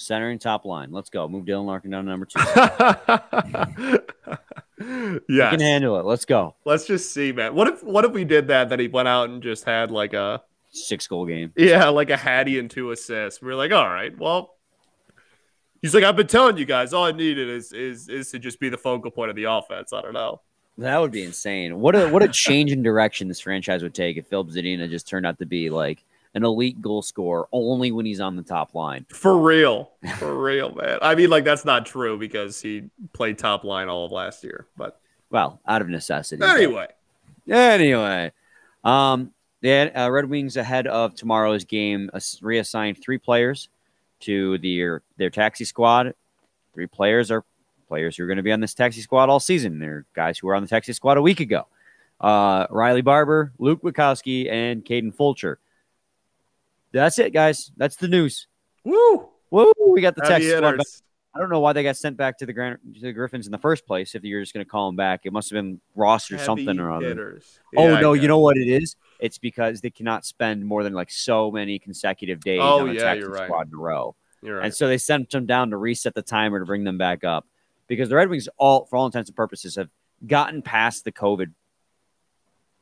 Center 0.02 0.30
and 0.30 0.42
top 0.42 0.66
line. 0.66 0.92
Let's 0.92 1.10
go. 1.10 1.28
Move 1.28 1.46
Dylan 1.46 1.66
Larkin 1.66 1.92
down 1.92 2.06
to 2.06 2.10
number 2.10 2.26
two. 2.26 2.40
yeah, 5.30 5.52
can 5.52 5.60
handle 5.60 6.00
it. 6.00 6.06
Let's 6.06 6.26
go. 6.26 6.56
Let's 6.66 6.86
just 6.86 7.14
see, 7.14 7.32
man. 7.32 7.56
What 7.56 7.68
if 7.68 7.84
what 7.84 8.06
if 8.06 8.12
we 8.12 8.26
did 8.26 8.48
that? 8.48 8.70
That 8.70 8.80
he 8.80 8.88
went 8.88 9.08
out 9.08 9.30
and 9.30 9.42
just 9.42 9.64
had 9.64 9.92
like 9.92 10.14
a 10.14 10.42
six 10.72 11.08
goal 11.08 11.26
game. 11.26 11.54
Yeah, 11.56 11.90
like 11.90 12.10
a 12.10 12.18
Hattie 12.18 12.60
and 12.60 12.70
two 12.70 12.92
assists. 12.92 13.42
We 13.42 13.52
are 13.52 13.56
like, 13.56 13.72
all 13.72 13.88
right, 13.88 14.18
well, 14.18 14.56
He's 15.82 15.96
like, 15.96 16.04
I've 16.04 16.16
been 16.16 16.28
telling 16.28 16.58
you 16.58 16.66
guys, 16.66 16.94
all 16.94 17.06
I 17.06 17.12
needed 17.12 17.50
is 17.50 17.74
is 17.74 18.08
is 18.08 18.30
to 18.32 18.40
just 18.40 18.60
be 18.60 18.70
the 18.70 18.78
focal 18.78 19.10
point 19.10 19.32
of 19.32 19.36
the 19.36 19.46
offense. 19.46 19.94
I 19.94 20.02
don't 20.02 20.14
know. 20.14 20.42
That 20.78 21.00
would 21.00 21.12
be 21.12 21.24
insane. 21.24 21.80
What 21.80 21.96
a 21.96 22.08
what 22.10 22.22
a 22.22 22.28
change 22.28 22.72
in 22.72 22.84
direction 22.84 23.28
this 23.28 23.40
franchise 23.40 23.82
would 23.82 23.96
take 23.96 24.18
if 24.18 24.28
Filip 24.28 24.50
Zadina 24.50 24.90
just 24.90 25.08
turned 25.08 25.26
out 25.26 25.40
to 25.40 25.46
be 25.46 25.70
like 25.70 26.04
an 26.34 26.44
elite 26.46 26.82
goal 26.82 27.02
scorer 27.02 27.48
only 27.52 27.92
when 27.92 28.06
he's 28.06 28.20
on 28.20 28.36
the 28.36 28.44
top 28.44 28.74
line. 28.74 29.06
For 29.10 29.38
real. 29.38 29.92
For 30.18 30.42
real, 30.42 30.74
man. 30.74 31.00
I 31.02 31.16
mean, 31.16 31.30
like 31.30 31.44
that's 31.44 31.66
not 31.66 31.86
true 31.86 32.18
because 32.18 32.62
he 32.62 32.90
played 33.14 33.38
top 33.38 33.64
line 33.64 33.90
all 33.90 34.06
of 34.06 34.12
last 34.12 34.44
year. 34.44 34.68
But 34.78 35.00
well, 35.30 35.60
out 35.68 35.82
of 35.82 35.90
necessity. 35.90 36.44
Anyway. 36.44 36.88
But, 37.48 37.56
anyway. 37.56 38.32
Um 38.84 39.32
the 39.62 39.92
uh, 39.96 40.10
Red 40.10 40.26
Wings 40.26 40.58
ahead 40.58 40.88
of 40.88 41.14
tomorrow's 41.14 41.66
game 41.66 42.10
uh, 42.14 42.20
reassigned 42.42 42.98
three 43.00 43.20
players 43.20 43.70
to 44.22 44.58
their 44.58 45.04
their 45.18 45.30
taxi 45.30 45.66
squad. 45.66 46.14
Three 46.74 46.88
players 46.88 47.30
are 47.30 47.44
players 47.88 48.16
who 48.16 48.24
are 48.24 48.28
going 48.28 48.38
to 48.38 48.44
be 48.44 48.54
on 48.54 48.62
this 48.62 48.74
taxi 48.74 49.02
squad 49.02 49.30
all 49.30 49.40
season. 49.40 49.78
They're 49.78 50.06
guys 50.16 50.40
who 50.40 50.48
were 50.48 50.56
on 50.56 50.64
the 50.64 50.70
taxi 50.70 50.94
squad 50.94 51.18
a 51.18 51.22
week 51.22 51.42
ago. 51.42 51.68
Uh, 52.20 52.66
Riley 52.70 53.02
Barber, 53.02 53.52
Luke 53.60 53.82
Witkowski, 53.82 54.50
and 54.50 54.86
Kaden 54.86 55.14
Fulcher. 55.14 55.60
That's 56.92 57.20
it, 57.20 57.34
guys. 57.34 57.72
That's 57.78 57.96
the 57.96 58.08
news. 58.08 58.48
Woo! 58.84 59.30
Woo! 59.50 59.72
We 59.88 60.02
got 60.02 60.16
the 60.16 60.22
taxi 60.22 60.50
squad. 60.50 60.80
I 61.34 61.40
don't 61.40 61.50
know 61.50 61.62
why 61.62 61.72
they 61.72 61.84
got 61.84 61.96
sent 61.96 62.18
back 62.18 62.38
to 62.40 62.46
the 62.46 62.52
Grand 62.52 62.80
to 62.96 63.00
the 63.00 63.14
Griffins 63.14 63.46
in 63.46 63.54
the 63.54 63.58
first 63.58 63.88
place. 63.88 64.16
If 64.16 64.24
you're 64.24 64.42
just 64.42 64.54
going 64.54 64.66
to 64.66 64.70
call 64.70 64.90
them 64.90 64.98
back, 64.98 65.22
it 65.24 65.32
must 65.32 65.50
have 65.50 65.56
been 65.56 65.80
Ross 65.96 66.30
or 66.30 66.36
Heavy 66.36 66.46
something 66.46 66.78
or 66.78 66.92
other. 66.92 67.42
Oh, 67.78 67.88
yeah, 67.88 67.98
oh 67.98 68.02
no, 68.02 68.14
you 68.14 68.28
know 68.28 68.40
what 68.40 68.58
it 68.58 68.68
is? 68.68 68.98
It's 69.20 69.38
because 69.38 69.80
they 69.80 69.92
cannot 69.92 70.26
spend 70.26 70.66
more 70.66 70.84
than 70.84 70.94
like 70.94 71.10
so 71.10 71.50
many 71.50 71.80
consecutive 71.80 72.42
days 72.42 72.60
oh, 72.62 72.82
on 72.82 72.88
the 72.90 72.96
yeah, 72.96 73.04
taxi 73.04 73.24
squad 73.24 73.50
right. 73.50 73.68
in 73.68 73.74
a 73.74 73.78
row. 73.78 74.16
Right. 74.44 74.66
And 74.66 74.76
so 74.76 74.88
they 74.88 74.98
sent 74.98 75.30
them 75.30 75.46
down 75.46 75.70
to 75.70 75.78
reset 75.78 76.16
the 76.16 76.22
timer 76.22 76.60
to 76.60 76.66
bring 76.66 76.84
them 76.84 76.98
back 76.98 77.24
up 77.24 77.48
because 77.88 78.10
the 78.10 78.16
Red 78.16 78.30
Wings, 78.30 78.50
all 78.58 78.86
for 78.86 78.98
all 78.98 79.06
intents 79.06 79.30
and 79.30 79.36
purposes, 79.36 79.76
have 79.76 79.90
gotten 80.26 80.62
past 80.62 81.06
the 81.06 81.12
COVID 81.14 81.54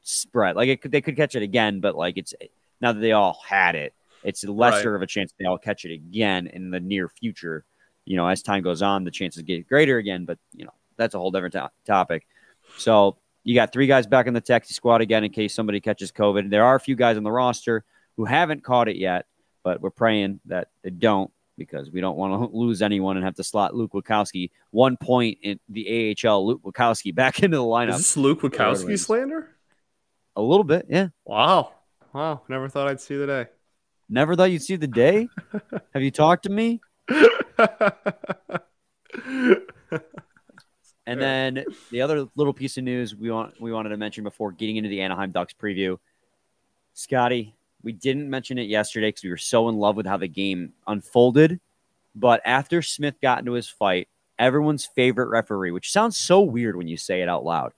spread. 0.02 0.56
Like 0.56 0.70
it 0.70 0.82
could, 0.82 0.92
they 0.92 1.02
could 1.02 1.18
catch 1.18 1.36
it 1.36 1.44
again, 1.44 1.82
but 1.82 1.96
like 1.96 2.18
it's 2.18 2.34
now 2.82 2.94
that 2.94 3.00
they 3.00 3.12
all 3.12 3.40
had 3.46 3.76
it, 3.76 3.94
it's 4.24 4.44
lesser 4.44 4.92
right. 4.92 4.96
of 4.98 5.02
a 5.02 5.08
chance 5.08 5.34
they 5.38 5.46
all 5.46 5.58
catch 5.58 5.86
it 5.86 5.94
again 5.94 6.48
in 6.48 6.72
the 6.72 6.80
near 6.80 7.10
future. 7.10 7.66
You 8.06 8.18
know, 8.18 8.28
as 8.28 8.42
time 8.42 8.64
goes 8.64 8.82
on, 8.82 9.04
the 9.04 9.12
chances 9.12 9.44
get 9.44 9.68
greater 9.68 9.98
again. 9.98 10.26
But 10.26 10.40
you 10.54 10.66
know, 10.66 10.74
that's 10.98 11.16
a 11.16 11.20
whole 11.20 11.32
different 11.32 11.54
to- 11.54 11.72
topic. 11.86 12.28
So 12.78 13.18
you 13.44 13.56
got 13.56 13.72
three 13.72 13.88
guys 13.88 14.08
back 14.08 14.28
in 14.28 14.34
the 14.34 14.42
taxi 14.42 14.74
squad 14.74 15.02
again 15.02 15.24
in 15.24 15.32
case 15.32 15.54
somebody 15.54 15.80
catches 15.80 16.12
COVID. 16.12 16.50
There 16.50 16.64
are 16.64 16.76
a 16.76 16.80
few 16.80 16.96
guys 16.96 17.18
on 17.18 17.24
the 17.24 17.32
roster 17.32 17.84
who 18.18 18.26
haven't 18.26 18.64
caught 18.64 18.90
it 18.90 18.98
yet, 18.98 19.26
but 19.64 19.82
we're 19.82 19.90
praying 19.90 20.40
that 20.46 20.68
they 20.84 20.90
don't 20.90 21.32
because 21.58 21.92
we 21.92 22.02
don't 22.02 22.18
want 22.18 22.52
to 22.52 22.58
lose 22.58 22.82
anyone 22.82 23.18
and 23.18 23.26
have 23.26 23.36
to 23.36 23.44
slot 23.44 23.76
Luke 23.76 23.92
Witkowski 23.94 24.52
one 24.72 24.98
point 24.98 25.38
in 25.42 25.60
the 25.70 26.16
AHL. 26.24 26.48
Luke 26.48 26.62
Witkowski 26.64 27.14
back 27.14 27.44
into 27.44 27.58
the 27.58 27.64
lineup. 27.64 27.92
Is 27.92 27.98
this 27.98 28.18
Luke 28.18 28.42
Witkowski 28.42 28.98
slander? 28.98 29.50
A 30.36 30.42
little 30.42 30.64
bit, 30.64 30.86
yeah. 30.90 31.10
Wow, 31.26 31.74
wow! 32.14 32.42
Never 32.48 32.70
thought 32.70 32.88
I'd 32.88 33.02
see 33.02 33.18
the 33.18 33.24
eh? 33.24 33.44
day. 33.44 33.50
Never 34.10 34.36
thought 34.36 34.52
you'd 34.52 34.64
see 34.64 34.76
the 34.76 34.88
day. 34.88 35.30
have 35.94 36.02
you 36.02 36.12
talked 36.12 36.44
to 36.44 36.50
me? 36.50 36.82
and 41.06 41.22
then 41.22 41.66
the 41.92 42.02
other 42.02 42.28
little 42.36 42.54
piece 42.54 42.78
of 42.78 42.84
news 42.84 43.16
we 43.16 43.32
want 43.32 43.60
we 43.62 43.72
wanted 43.72 43.90
to 43.90 43.98
mention 43.98 44.24
before 44.24 44.52
getting 44.52 44.78
into 44.78 44.90
the 44.90 45.02
Anaheim 45.02 45.32
Ducks 45.32 45.54
preview. 45.54 45.98
Scotty, 46.94 47.56
we 47.84 47.92
didn't 47.92 48.30
mention 48.30 48.58
it 48.58 48.68
yesterday 48.68 49.10
because 49.10 49.24
we 49.24 49.30
were 49.30 49.38
so 49.38 49.70
in 49.70 49.78
love 49.78 49.96
with 49.96 50.06
how 50.06 50.18
the 50.18 50.28
game 50.28 50.74
unfolded. 50.88 51.60
But 52.16 52.42
after 52.46 52.82
Smith 52.82 53.16
got 53.22 53.40
into 53.40 53.54
his 53.54 53.70
fight, 53.70 54.08
everyone's 54.38 54.86
favorite 54.86 55.30
referee, 55.30 55.72
which 55.72 55.92
sounds 55.92 56.18
so 56.18 56.42
weird 56.42 56.76
when 56.76 56.88
you 56.88 56.98
say 56.98 57.22
it 57.22 57.30
out 57.30 57.46
loud. 57.46 57.74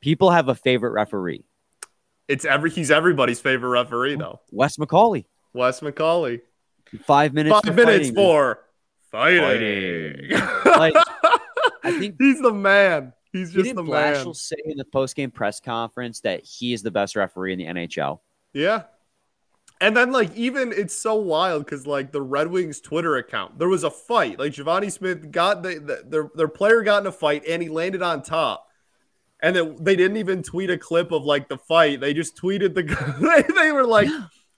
People 0.00 0.30
have 0.30 0.48
a 0.48 0.54
favorite 0.54 0.90
referee. 0.90 1.44
It's 2.28 2.44
every 2.44 2.70
he's 2.70 2.90
everybody's 2.90 3.40
favorite 3.40 3.70
referee 3.70 4.16
though. 4.16 4.40
Wes 4.50 4.76
McCauley. 4.76 5.24
Wes 5.52 5.80
McCauley. 5.80 6.40
Five 7.04 7.32
minutes. 7.32 7.60
Five 7.64 7.74
minutes 7.74 8.08
fighting. 8.08 8.14
for 8.14 8.58
fighting. 9.10 10.28
fighting. 10.30 10.72
like, 10.78 10.94
I 11.84 11.92
think 11.98 12.16
he's 12.18 12.40
the 12.40 12.52
man. 12.52 13.12
He's 13.32 13.52
just 13.52 13.64
didn't 13.64 13.76
the 13.84 13.90
Blashill 13.90 14.26
man. 14.26 14.34
say 14.34 14.56
in 14.66 14.76
the 14.76 14.84
post 14.84 15.16
game 15.16 15.30
press 15.30 15.58
conference 15.58 16.20
that 16.20 16.44
he 16.44 16.72
is 16.72 16.82
the 16.82 16.90
best 16.90 17.16
referee 17.16 17.54
in 17.54 17.58
the 17.58 17.64
NHL. 17.64 18.20
Yeah, 18.52 18.82
and 19.82 19.96
then 19.96 20.12
like 20.12 20.34
even 20.36 20.72
it's 20.72 20.96
so 20.96 21.16
wild 21.16 21.64
because 21.64 21.88
like 21.88 22.12
the 22.12 22.22
Red 22.22 22.48
Wings 22.48 22.80
Twitter 22.80 23.16
account, 23.16 23.58
there 23.58 23.68
was 23.68 23.82
a 23.82 23.90
fight. 23.90 24.38
Like 24.38 24.52
Givani 24.52 24.92
Smith 24.92 25.32
got 25.32 25.64
the, 25.64 25.80
the 25.80 26.04
their 26.08 26.30
their 26.36 26.48
player 26.48 26.82
got 26.82 27.02
in 27.02 27.06
a 27.08 27.12
fight 27.12 27.42
and 27.48 27.60
he 27.60 27.68
landed 27.68 28.00
on 28.00 28.22
top. 28.22 28.68
And 29.40 29.56
then 29.56 29.76
they 29.80 29.96
didn't 29.96 30.18
even 30.18 30.44
tweet 30.44 30.70
a 30.70 30.78
clip 30.78 31.10
of 31.10 31.24
like 31.24 31.48
the 31.48 31.58
fight. 31.58 32.00
They 32.00 32.14
just 32.14 32.36
tweeted 32.36 32.74
the 32.74 32.82
they, 33.20 33.54
they 33.60 33.72
were 33.72 33.84
like 33.84 34.08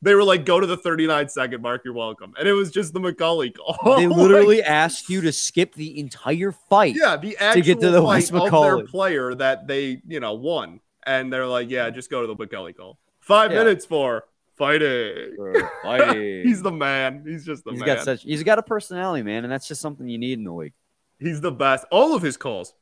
they 0.05 0.15
were 0.15 0.23
like, 0.25 0.45
go 0.45 0.61
to 0.61 0.67
the 0.67 0.77
39 0.77 1.29
second 1.29 1.63
mark, 1.63 1.83
you're 1.85 1.95
welcome. 1.95 2.35
And 2.39 2.47
it 2.47 2.53
was 2.53 2.71
just 2.71 2.93
the 2.93 3.01
McCauley 3.01 3.55
call. 3.57 3.97
They 3.97 4.07
literally 4.07 4.63
asked 4.63 5.09
you 5.11 5.21
to 5.23 5.33
skip 5.33 5.75
the 5.75 5.99
entire 5.99 6.53
fight. 6.53 6.95
yeah, 6.97 7.17
the 7.17 7.37
actual 7.39 7.63
to 7.63 7.67
get 7.67 7.81
to 7.81 7.91
the 7.91 8.01
fight 8.03 8.31
Wes 8.31 8.31
of 8.31 8.51
their 8.51 8.85
player 8.87 9.35
that 9.35 9.67
they, 9.67 10.01
you 10.07 10.21
know, 10.21 10.35
won. 10.35 10.81
And 11.07 11.33
they're 11.33 11.47
like, 11.47 11.69
yeah, 11.71 11.91
just 11.91 12.11
go 12.11 12.21
to 12.21 12.27
the 12.27 12.37
McCauley 12.37 12.77
call. 12.77 12.99
Five 13.21 13.51
Yeah. 13.53 13.59
minutes 13.59 13.85
for 13.87 14.25
fighting. 14.57 15.35
For 15.37 15.71
fighting. 15.83 16.43
He's 16.47 16.63
the 16.63 16.71
man. 16.73 17.25
He's 17.27 17.45
just 17.45 17.65
the 17.65 17.73
He's 17.73 17.81
man. 17.81 17.87
got 17.97 18.05
such 18.05 18.23
he's 18.23 18.43
got 18.43 18.59
a 18.59 18.63
personality, 18.63 19.23
man, 19.23 19.45
and 19.45 19.53
that's 19.53 19.67
just 19.69 19.81
something 19.81 20.07
you 20.09 20.19
need 20.19 20.39
in 20.39 20.45
the 20.45 20.53
league. 20.53 20.73
He's 21.19 21.41
the 21.41 21.53
best. 21.53 21.85
All 21.91 22.15
of 22.15 22.23
his 22.23 22.37
calls, 22.37 22.75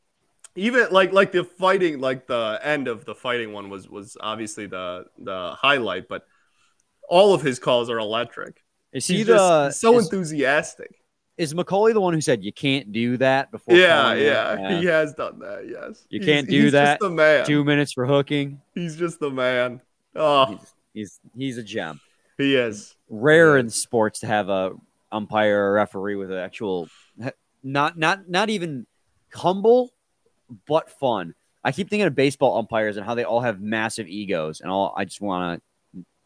even 0.56 0.88
like 0.90 1.12
like 1.12 1.32
the 1.32 1.44
fighting, 1.44 2.00
like 2.00 2.26
the 2.26 2.58
end 2.62 2.88
of 2.88 3.04
the 3.04 3.14
fighting 3.14 3.52
one 3.52 3.70
was 3.70 3.88
was 3.88 4.16
obviously 4.20 4.66
the 4.66 5.06
the 5.18 5.54
highlight, 5.58 6.08
but 6.08 6.26
all 7.12 7.34
of 7.34 7.42
his 7.42 7.58
calls 7.58 7.90
are 7.90 7.98
electric. 7.98 8.62
Is 8.92 9.06
he 9.06 9.18
He's 9.18 9.26
the 9.26 9.34
just 9.36 9.80
so 9.80 9.98
is, 9.98 10.06
enthusiastic. 10.06 10.90
is 11.36 11.52
McCauley 11.52 11.92
the 11.92 12.00
one 12.00 12.14
who 12.14 12.20
said 12.22 12.42
you 12.42 12.52
can't 12.52 12.90
do 12.90 13.18
that 13.18 13.50
before? 13.50 13.74
Yeah, 13.76 14.14
yeah, 14.14 14.78
he 14.80 14.86
has 14.86 15.12
done 15.12 15.38
that. 15.40 15.68
Yes, 15.68 16.06
You 16.08 16.20
He's- 16.20 16.26
can't 16.26 16.48
do 16.48 16.70
that. 16.70 17.00
The 17.00 17.10
man. 17.10 17.44
Two 17.44 17.64
minutes 17.64 17.92
for 17.92 18.06
hooking. 18.06 18.62
He's 18.74 18.96
just 18.96 19.20
the 19.20 19.30
man. 19.30 19.82
Oh, 20.16 20.46
He's, 20.46 20.74
he's 20.94 21.20
he's 21.36 21.58
a 21.58 21.62
gem. 21.62 22.00
he 22.38 22.56
is. 22.56 22.94
Rare 23.10 23.58
in 23.58 23.68
sports 23.68 24.20
to 24.20 24.26
have 24.26 24.48
a 24.48 24.72
umpire 25.10 25.64
or 25.66 25.72
referee 25.74 26.16
with 26.16 26.30
an 26.30 26.38
actual 26.38 26.88
not 27.62 27.98
not 27.98 28.28
not 28.28 28.48
even 28.50 28.86
humble 29.34 29.92
but 30.66 30.90
fun. 30.90 31.34
I 31.64 31.72
keep 31.72 31.88
thinking 31.90 32.06
of 32.06 32.14
baseball 32.14 32.58
umpires 32.58 32.96
and 32.96 33.06
how 33.06 33.14
they 33.14 33.24
all 33.24 33.40
have 33.40 33.60
massive 33.60 34.06
egos 34.08 34.60
and 34.60 34.70
all 34.70 34.92
I 34.96 35.04
just 35.04 35.20
want 35.20 35.62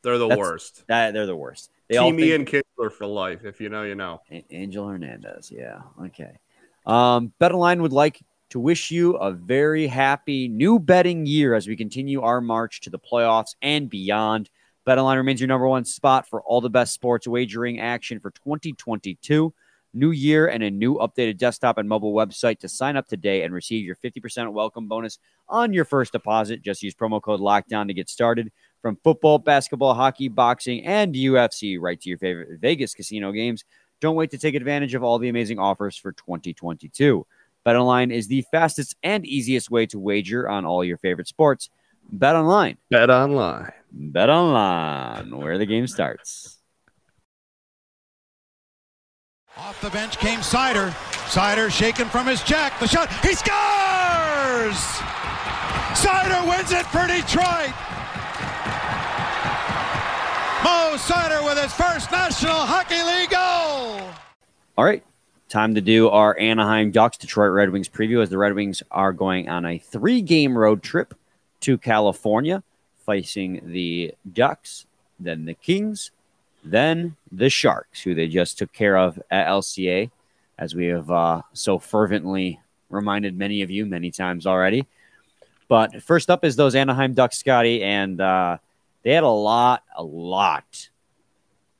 They're 0.06 0.18
the 0.18 0.28
That's- 0.28 0.38
worst. 0.38 0.84
that 0.86 1.14
they're 1.14 1.26
the 1.26 1.34
worst. 1.34 1.68
They 1.88 1.96
all 1.96 2.12
Teamy 2.12 2.32
and 2.36 2.46
Kinsler 2.46 2.92
for 2.92 3.06
life. 3.06 3.44
If 3.44 3.60
you 3.60 3.68
know, 3.68 3.82
you 3.82 3.96
know. 3.96 4.20
Angel 4.50 4.86
Hernandez. 4.86 5.50
Yeah. 5.52 5.80
Okay. 6.00 6.38
Um, 6.86 7.32
BetOnline 7.40 7.80
would 7.80 7.92
like 7.92 8.20
to 8.50 8.60
wish 8.60 8.92
you 8.92 9.14
a 9.16 9.32
very 9.32 9.88
happy 9.88 10.46
new 10.46 10.78
betting 10.78 11.26
year 11.26 11.54
as 11.54 11.66
we 11.66 11.74
continue 11.74 12.20
our 12.22 12.40
march 12.40 12.82
to 12.82 12.90
the 12.90 13.00
playoffs 13.00 13.56
and 13.62 13.90
beyond. 13.90 14.48
BetOnline 14.86 15.16
remains 15.16 15.40
your 15.40 15.48
number 15.48 15.66
one 15.66 15.84
spot 15.84 16.28
for 16.28 16.40
all 16.42 16.60
the 16.60 16.70
best 16.70 16.94
sports 16.94 17.26
wagering 17.26 17.80
action 17.80 18.20
for 18.20 18.30
2022. 18.30 19.52
New 19.92 20.10
year 20.12 20.46
and 20.46 20.62
a 20.62 20.70
new 20.70 20.94
updated 20.98 21.38
desktop 21.38 21.78
and 21.78 21.88
mobile 21.88 22.12
website 22.12 22.60
to 22.60 22.68
sign 22.68 22.96
up 22.96 23.08
today 23.08 23.42
and 23.42 23.52
receive 23.52 23.84
your 23.84 23.96
50% 23.96 24.52
welcome 24.52 24.86
bonus 24.86 25.18
on 25.48 25.72
your 25.72 25.84
first 25.84 26.12
deposit. 26.12 26.62
Just 26.62 26.84
use 26.84 26.94
promo 26.94 27.20
code 27.20 27.40
LOCKDOWN 27.40 27.88
to 27.88 27.94
get 27.94 28.08
started. 28.08 28.52
From 28.86 28.98
football, 29.02 29.40
basketball, 29.40 29.94
hockey, 29.94 30.28
boxing, 30.28 30.86
and 30.86 31.12
UFC, 31.12 31.76
right 31.80 32.00
to 32.00 32.08
your 32.08 32.18
favorite 32.18 32.60
Vegas 32.60 32.94
casino 32.94 33.32
games. 33.32 33.64
Don't 34.00 34.14
wait 34.14 34.30
to 34.30 34.38
take 34.38 34.54
advantage 34.54 34.94
of 34.94 35.02
all 35.02 35.18
the 35.18 35.28
amazing 35.28 35.58
offers 35.58 35.96
for 35.96 36.12
2022. 36.12 37.26
BetOnline 37.66 38.12
is 38.12 38.28
the 38.28 38.44
fastest 38.52 38.94
and 39.02 39.26
easiest 39.26 39.72
way 39.72 39.86
to 39.86 39.98
wager 39.98 40.48
on 40.48 40.64
all 40.64 40.84
your 40.84 40.98
favorite 40.98 41.26
sports. 41.26 41.68
BetOnline. 42.16 42.76
Bet 42.88 43.10
online. 43.10 43.72
BetOnline, 43.92 45.34
where 45.34 45.58
the 45.58 45.66
game 45.66 45.88
starts. 45.88 46.58
Off 49.56 49.80
the 49.80 49.90
bench 49.90 50.16
came 50.18 50.38
Seider. 50.38 50.90
Seider 51.26 51.72
shaken 51.72 52.06
from 52.08 52.28
his 52.28 52.40
jack. 52.44 52.78
The 52.78 52.86
shot. 52.86 53.12
He 53.24 53.34
scores! 53.34 54.76
Seider 55.98 56.48
wins 56.48 56.70
it 56.70 56.86
for 56.86 57.08
Detroit. 57.08 57.74
Mo 60.66 60.96
Seider 60.96 61.44
with 61.44 61.62
his 61.62 61.72
first 61.74 62.10
National 62.10 62.56
Hockey 62.56 63.00
League 63.00 63.30
goal. 63.30 64.00
All 64.76 64.84
right, 64.84 65.04
time 65.48 65.76
to 65.76 65.80
do 65.80 66.08
our 66.08 66.36
Anaheim 66.40 66.90
Ducks 66.90 67.16
Detroit 67.16 67.52
Red 67.52 67.70
Wings 67.70 67.88
preview 67.88 68.20
as 68.20 68.30
the 68.30 68.38
Red 68.38 68.52
Wings 68.52 68.82
are 68.90 69.12
going 69.12 69.48
on 69.48 69.64
a 69.64 69.78
three 69.78 70.20
game 70.22 70.58
road 70.58 70.82
trip 70.82 71.14
to 71.60 71.78
California, 71.78 72.64
facing 73.04 73.60
the 73.70 74.12
Ducks, 74.32 74.86
then 75.20 75.44
the 75.44 75.54
Kings, 75.54 76.10
then 76.64 77.14
the 77.30 77.48
Sharks, 77.48 78.02
who 78.02 78.16
they 78.16 78.26
just 78.26 78.58
took 78.58 78.72
care 78.72 78.96
of 78.96 79.22
at 79.30 79.46
LCA, 79.46 80.10
as 80.58 80.74
we 80.74 80.86
have 80.86 81.08
uh, 81.12 81.42
so 81.52 81.78
fervently 81.78 82.58
reminded 82.90 83.38
many 83.38 83.62
of 83.62 83.70
you 83.70 83.86
many 83.86 84.10
times 84.10 84.48
already. 84.48 84.84
But 85.68 86.02
first 86.02 86.28
up 86.28 86.44
is 86.44 86.56
those 86.56 86.74
Anaheim 86.74 87.14
Ducks, 87.14 87.38
Scotty, 87.38 87.84
and 87.84 88.20
uh, 88.20 88.58
they 89.06 89.12
had 89.12 89.22
a 89.22 89.28
lot, 89.28 89.84
a 89.94 90.02
lot 90.02 90.90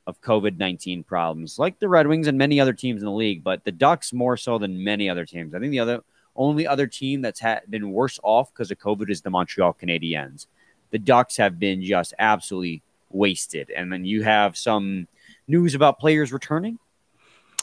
of 0.07 0.21
COVID 0.21 0.57
19 0.57 1.03
problems, 1.03 1.59
like 1.59 1.77
the 1.77 1.89
Red 1.89 2.07
Wings 2.07 2.27
and 2.27 2.37
many 2.37 2.57
other 2.57 2.71
teams 2.71 3.01
in 3.01 3.05
the 3.05 3.11
league, 3.11 3.43
but 3.43 3.65
the 3.65 3.71
Ducks 3.73 4.13
more 4.13 4.37
so 4.37 4.57
than 4.57 4.81
many 4.81 5.09
other 5.09 5.25
teams. 5.25 5.53
I 5.53 5.59
think 5.59 5.71
the 5.71 5.81
other 5.81 6.05
only 6.37 6.65
other 6.65 6.87
team 6.87 7.21
that's 7.21 7.41
had 7.41 7.63
been 7.69 7.91
worse 7.91 8.17
off 8.23 8.53
because 8.53 8.71
of 8.71 8.79
COVID 8.79 9.09
is 9.09 9.19
the 9.19 9.29
Montreal 9.29 9.73
Canadiens. 9.73 10.47
The 10.91 10.99
Ducks 10.99 11.35
have 11.35 11.59
been 11.59 11.83
just 11.83 12.13
absolutely 12.17 12.81
wasted. 13.09 13.71
And 13.71 13.91
then 13.91 14.05
you 14.05 14.23
have 14.23 14.55
some 14.55 15.09
news 15.49 15.75
about 15.75 15.99
players 15.99 16.31
returning. 16.31 16.79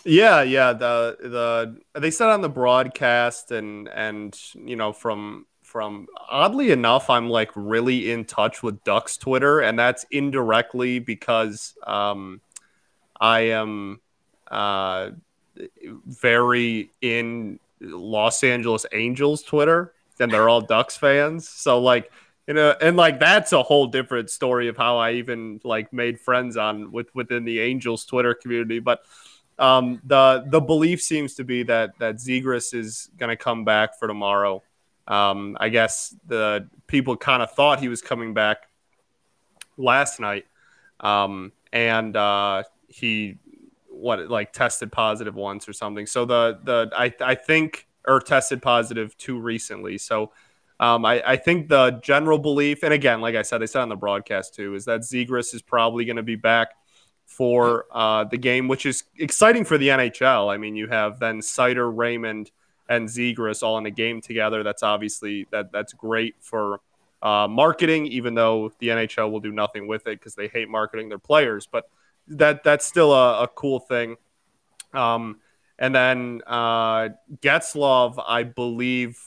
Yeah, 0.05 0.43
yeah. 0.43 0.75
The 0.75 1.17
the 1.95 2.01
they 2.01 2.11
said 2.11 2.29
on 2.29 2.43
the 2.43 2.51
broadcast 2.51 3.51
and 3.51 3.89
and 3.89 4.39
you 4.55 4.77
know 4.77 4.93
from 4.93 5.47
from 5.75 6.07
oddly 6.31 6.71
enough, 6.71 7.11
I'm 7.11 7.29
like 7.29 7.51
really 7.57 8.13
in 8.13 8.27
touch 8.27 8.63
with 8.63 8.85
Ducks 8.85 9.17
Twitter, 9.17 9.59
and 9.59 9.77
that's 9.77 10.07
indirectly 10.13 11.01
because 11.01 11.75
um 11.85 12.41
I 13.21 13.41
am 13.41 14.01
uh 14.49 15.11
very 16.07 16.93
in 17.01 17.59
Los 17.81 18.45
Angeles 18.45 18.87
Angels 18.93 19.43
Twitter, 19.43 19.95
and 20.21 20.31
they're 20.31 20.49
all 20.49 20.61
Ducks 20.61 20.97
fans. 20.97 21.49
So 21.49 21.81
like 21.81 22.13
you 22.47 22.55
know, 22.55 22.77
and 22.81 22.97
like 22.97 23.19
that's 23.19 23.53
a 23.53 23.65
whole 23.65 23.89
different 23.89 24.31
story 24.31 24.69
of 24.69 24.77
how 24.77 24.99
I 24.99 25.15
even 25.15 25.61
like 25.65 25.93
made 25.93 26.21
friends 26.21 26.57
on 26.57 26.93
with 26.93 27.13
within 27.17 27.45
the 27.45 27.59
Angels 27.59 28.05
Twitter 28.05 28.33
community. 28.33 28.79
But 28.79 29.01
um, 29.59 30.01
the 30.05 30.45
the 30.47 30.61
belief 30.61 31.03
seems 31.03 31.35
to 31.35 31.43
be 31.43 31.65
that 31.65 31.99
that 31.99 32.19
Zegras 32.19 32.73
is 32.75 33.11
going 33.19 33.31
to 33.31 33.37
come 33.37 33.65
back 33.65 33.99
for 33.99 34.07
tomorrow. 34.07 34.63
Um, 35.07 35.57
I 35.61 35.69
guess 35.69 36.15
the 36.27 36.69
people 36.87 37.17
kind 37.17 37.43
of 37.43 37.53
thought 37.53 37.81
he 37.81 37.89
was 37.89 38.01
coming 38.01 38.35
back 38.35 38.69
last 39.77 40.21
night, 40.21 40.47
um, 41.01 41.53
and 41.73 42.17
uh, 42.17 42.63
he 42.89 43.39
what 43.89 44.29
like 44.29 44.53
tested 44.53 44.91
positive 44.93 45.35
once 45.35 45.69
or 45.69 45.73
something. 45.73 46.07
So 46.07 46.25
the 46.25 46.59
the 46.63 46.91
I 46.97 47.13
I 47.21 47.35
think 47.35 47.87
or 48.07 48.21
tested 48.21 48.63
positive 48.63 49.17
too 49.17 49.39
recently. 49.39 49.99
So 49.99 50.33
um, 50.81 51.05
I, 51.05 51.23
I 51.25 51.37
think 51.37 51.69
the 51.69 52.01
general 52.03 52.39
belief, 52.39 52.83
and 52.83 52.93
again, 52.93 53.21
like 53.21 53.37
I 53.37 53.43
said, 53.43 53.59
they 53.59 53.67
said 53.67 53.83
on 53.83 53.89
the 53.89 53.97
broadcast 53.97 54.55
too, 54.55 54.75
is 54.75 54.85
that 54.87 55.01
Zegras 55.01 55.55
is 55.55 55.63
probably 55.63 56.05
going 56.05 56.17
to 56.17 56.23
be 56.23 56.37
back 56.37 56.75
for 57.27 57.87
uh, 57.93 58.25
the 58.25 58.37
game, 58.37 58.69
which 58.69 58.85
is 58.85 59.05
exciting 59.19 59.65
for 59.65 59.79
the 59.79 59.89
NHL. 59.89 60.53
I 60.53 60.57
mean, 60.57 60.77
you 60.77 60.89
have 60.89 61.19
then 61.21 61.41
Seider, 61.41 61.91
Raymond, 61.95 62.51
and 62.89 63.09
Zegras 63.09 63.63
all 63.63 63.79
in 63.79 63.87
a 63.87 63.91
game 63.91 64.21
together. 64.21 64.63
That's 64.63 64.83
obviously 64.83 65.47
that 65.51 65.73
that's 65.73 65.93
great 65.93 66.37
for 66.41 66.81
uh, 67.23 67.49
marketing, 67.49 68.07
even 68.07 68.35
though 68.35 68.73
the 68.79 68.89
NHL 68.89 69.31
will 69.31 69.41
do 69.41 69.53
nothing 69.53 69.87
with 69.87 70.07
it 70.07 70.19
because 70.19 70.35
they 70.35 70.49
hate 70.49 70.69
marketing 70.69 71.09
their 71.09 71.19
players. 71.19 71.67
But 71.67 71.89
that 72.29 72.63
that's 72.65 72.85
still 72.85 73.13
a, 73.13 73.45
a 73.45 73.49
cool 73.49 73.81
thing. 73.81 74.17
Um, 74.93 75.41
and 75.79 75.95
then 75.95 76.43
uh, 76.47 77.09
Getzlaf, 77.41 78.23
I 78.27 78.45
believe 78.45 79.19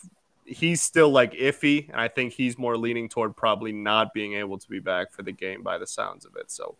he's 0.45 0.81
still 0.81 1.09
like 1.09 1.33
iffy, 1.33 1.89
and 1.89 1.99
I 1.99 2.07
think 2.07 2.33
he's 2.33 2.57
more 2.57 2.77
leaning 2.77 3.09
toward 3.09 3.35
probably 3.35 3.73
not 3.73 4.13
being 4.13 4.33
able 4.33 4.57
to 4.57 4.69
be 4.69 4.79
back 4.79 5.11
for 5.11 5.23
the 5.23 5.33
game 5.33 5.61
by 5.61 5.77
the 5.77 5.87
sounds 5.87 6.25
of 6.25 6.35
it. 6.37 6.49
So, 6.49 6.75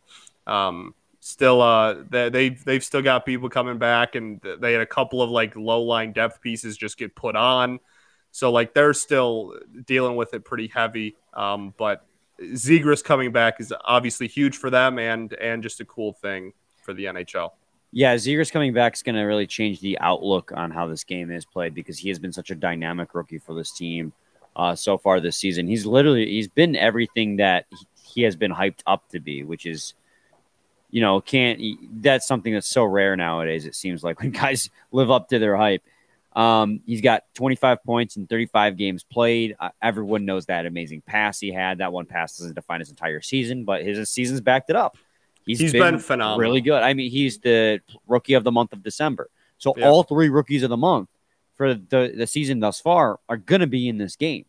um, 0.46 0.96
still, 1.20 1.62
uh, 1.62 2.04
they, 2.10 2.30
they've 2.30 2.66
they've 2.66 2.84
still 2.84 3.02
got 3.02 3.26
people 3.26 3.50
coming 3.50 3.78
back, 3.78 4.16
and 4.16 4.42
they 4.60 4.74
had 4.74 4.82
a 4.82 4.86
couple 4.88 5.22
of 5.22 5.30
like 5.30 5.56
low 5.56 5.82
line 5.84 6.14
depth 6.14 6.42
pieces 6.42 6.78
just 6.78 6.98
get 6.98 7.16
put 7.16 7.36
on. 7.36 7.80
So 8.32 8.52
like 8.52 8.74
they're 8.74 8.94
still 8.94 9.56
dealing 9.86 10.16
with 10.16 10.34
it 10.34 10.46
pretty 10.46 10.68
heavy. 10.68 11.16
Um, 11.34 11.74
but 11.78 12.06
Zegras 12.40 13.04
coming 13.04 13.32
back 13.32 13.60
is 13.60 13.74
obviously 13.84 14.28
huge 14.28 14.58
for 14.58 14.70
them, 14.70 15.00
and 15.00 15.34
and 15.34 15.64
just 15.64 15.82
a 15.82 15.86
cool 15.86 16.14
thing 16.14 16.54
for 16.84 16.94
the 16.94 17.06
NHL. 17.06 17.52
Yeah, 17.92 18.16
Zegras 18.16 18.52
coming 18.52 18.74
back 18.74 18.96
is 18.96 19.02
going 19.04 19.16
to 19.16 19.24
really 19.24 19.48
change 19.48 19.80
the 19.80 19.98
outlook 20.00 20.52
on 20.54 20.72
how 20.72 20.88
this 20.88 21.04
game 21.04 21.32
is 21.32 21.46
played 21.46 21.74
because 21.74 21.98
he 21.98 22.10
has 22.10 22.20
been 22.20 22.34
such 22.34 22.52
a 22.52 22.56
dynamic 22.56 23.16
rookie 23.16 23.40
for 23.40 23.56
this 23.56 23.72
team 23.72 24.12
uh, 24.56 24.76
so 24.76 24.98
far 24.98 25.20
this 25.20 25.38
season. 25.38 25.68
He's 25.68 25.86
literally 25.86 26.26
he's 26.26 26.50
been 26.50 26.76
everything 26.76 27.38
that 27.38 27.66
he- 27.70 27.88
he 28.18 28.22
has 28.24 28.36
been 28.36 28.52
hyped 28.52 28.80
up 28.88 29.08
to 29.10 29.20
be, 29.20 29.44
which 29.44 29.66
is, 29.66 29.94
you 30.90 31.02
know, 31.02 31.20
can't 31.22 31.62
that's 32.02 32.28
something 32.28 32.54
that's 32.54 32.68
so 32.68 32.84
rare 32.84 33.16
nowadays. 33.16 33.66
It 33.66 33.76
seems 33.76 34.04
like 34.04 34.20
when 34.22 34.32
guys 34.32 34.70
live 34.92 35.12
up 35.12 35.30
to 35.30 35.40
their 35.40 35.56
hype. 35.58 35.84
Um, 36.36 36.82
he's 36.86 37.02
got 37.02 37.24
25 37.34 37.84
points 37.84 38.16
in 38.16 38.28
35 38.28 38.78
games 38.78 39.04
played. 39.04 39.56
Uh, 39.60 39.70
everyone 39.82 40.26
knows 40.26 40.46
that 40.46 40.68
amazing 40.68 41.02
pass 41.02 41.40
he 41.40 41.52
had. 41.52 41.80
That 41.80 41.92
one 41.92 42.06
pass 42.06 42.38
doesn't 42.38 42.54
define 42.54 42.80
his 42.80 42.92
entire 42.92 43.22
season, 43.22 43.64
but 43.64 43.84
his 43.84 44.08
season's 44.10 44.40
backed 44.42 44.70
it 44.70 44.76
up. 44.76 44.98
he's 45.46 45.72
been 45.72 45.98
phenomenal. 45.98 46.38
Really 46.38 46.62
good. 46.62 46.84
I 46.84 46.94
mean, 46.94 47.10
he's 47.10 47.40
the 47.40 47.82
rookie 48.08 48.36
of 48.36 48.44
the 48.44 48.52
month 48.52 48.72
of 48.72 48.84
December. 48.84 49.30
So 49.58 49.74
Yeah. 49.76 49.88
all 49.88 50.04
three 50.04 50.30
rookies 50.30 50.62
of 50.62 50.70
the 50.70 50.78
month 50.78 51.10
for 51.56 51.74
the, 51.74 52.14
the 52.16 52.28
season 52.28 52.60
thus 52.60 52.80
far 52.80 53.20
are 53.28 53.38
going 53.38 53.62
to 53.62 53.68
be 53.68 53.90
in 53.90 53.98
this 53.98 54.16
game. 54.16 54.46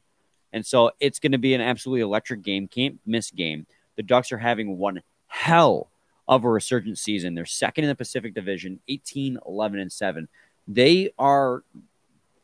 And 0.52 0.66
so 0.66 0.90
it's 1.00 1.18
going 1.18 1.32
to 1.32 1.38
be 1.38 1.54
an 1.54 1.62
absolutely 1.62 2.02
electric 2.02 2.42
game. 2.42 2.68
Can't 2.68 3.00
miss 3.06 3.30
game. 3.30 3.66
The 3.96 4.02
Ducks 4.02 4.30
are 4.30 4.38
having 4.38 4.76
one 4.76 5.02
hell 5.26 5.90
of 6.28 6.44
a 6.44 6.50
resurgent 6.50 6.98
season. 6.98 7.34
They're 7.34 7.46
second 7.46 7.84
in 7.84 7.88
the 7.88 7.94
Pacific 7.94 8.34
Division, 8.34 8.80
18, 8.88 9.38
11, 9.46 9.80
and 9.80 9.90
7. 9.90 10.28
They 10.68 11.10
are 11.18 11.64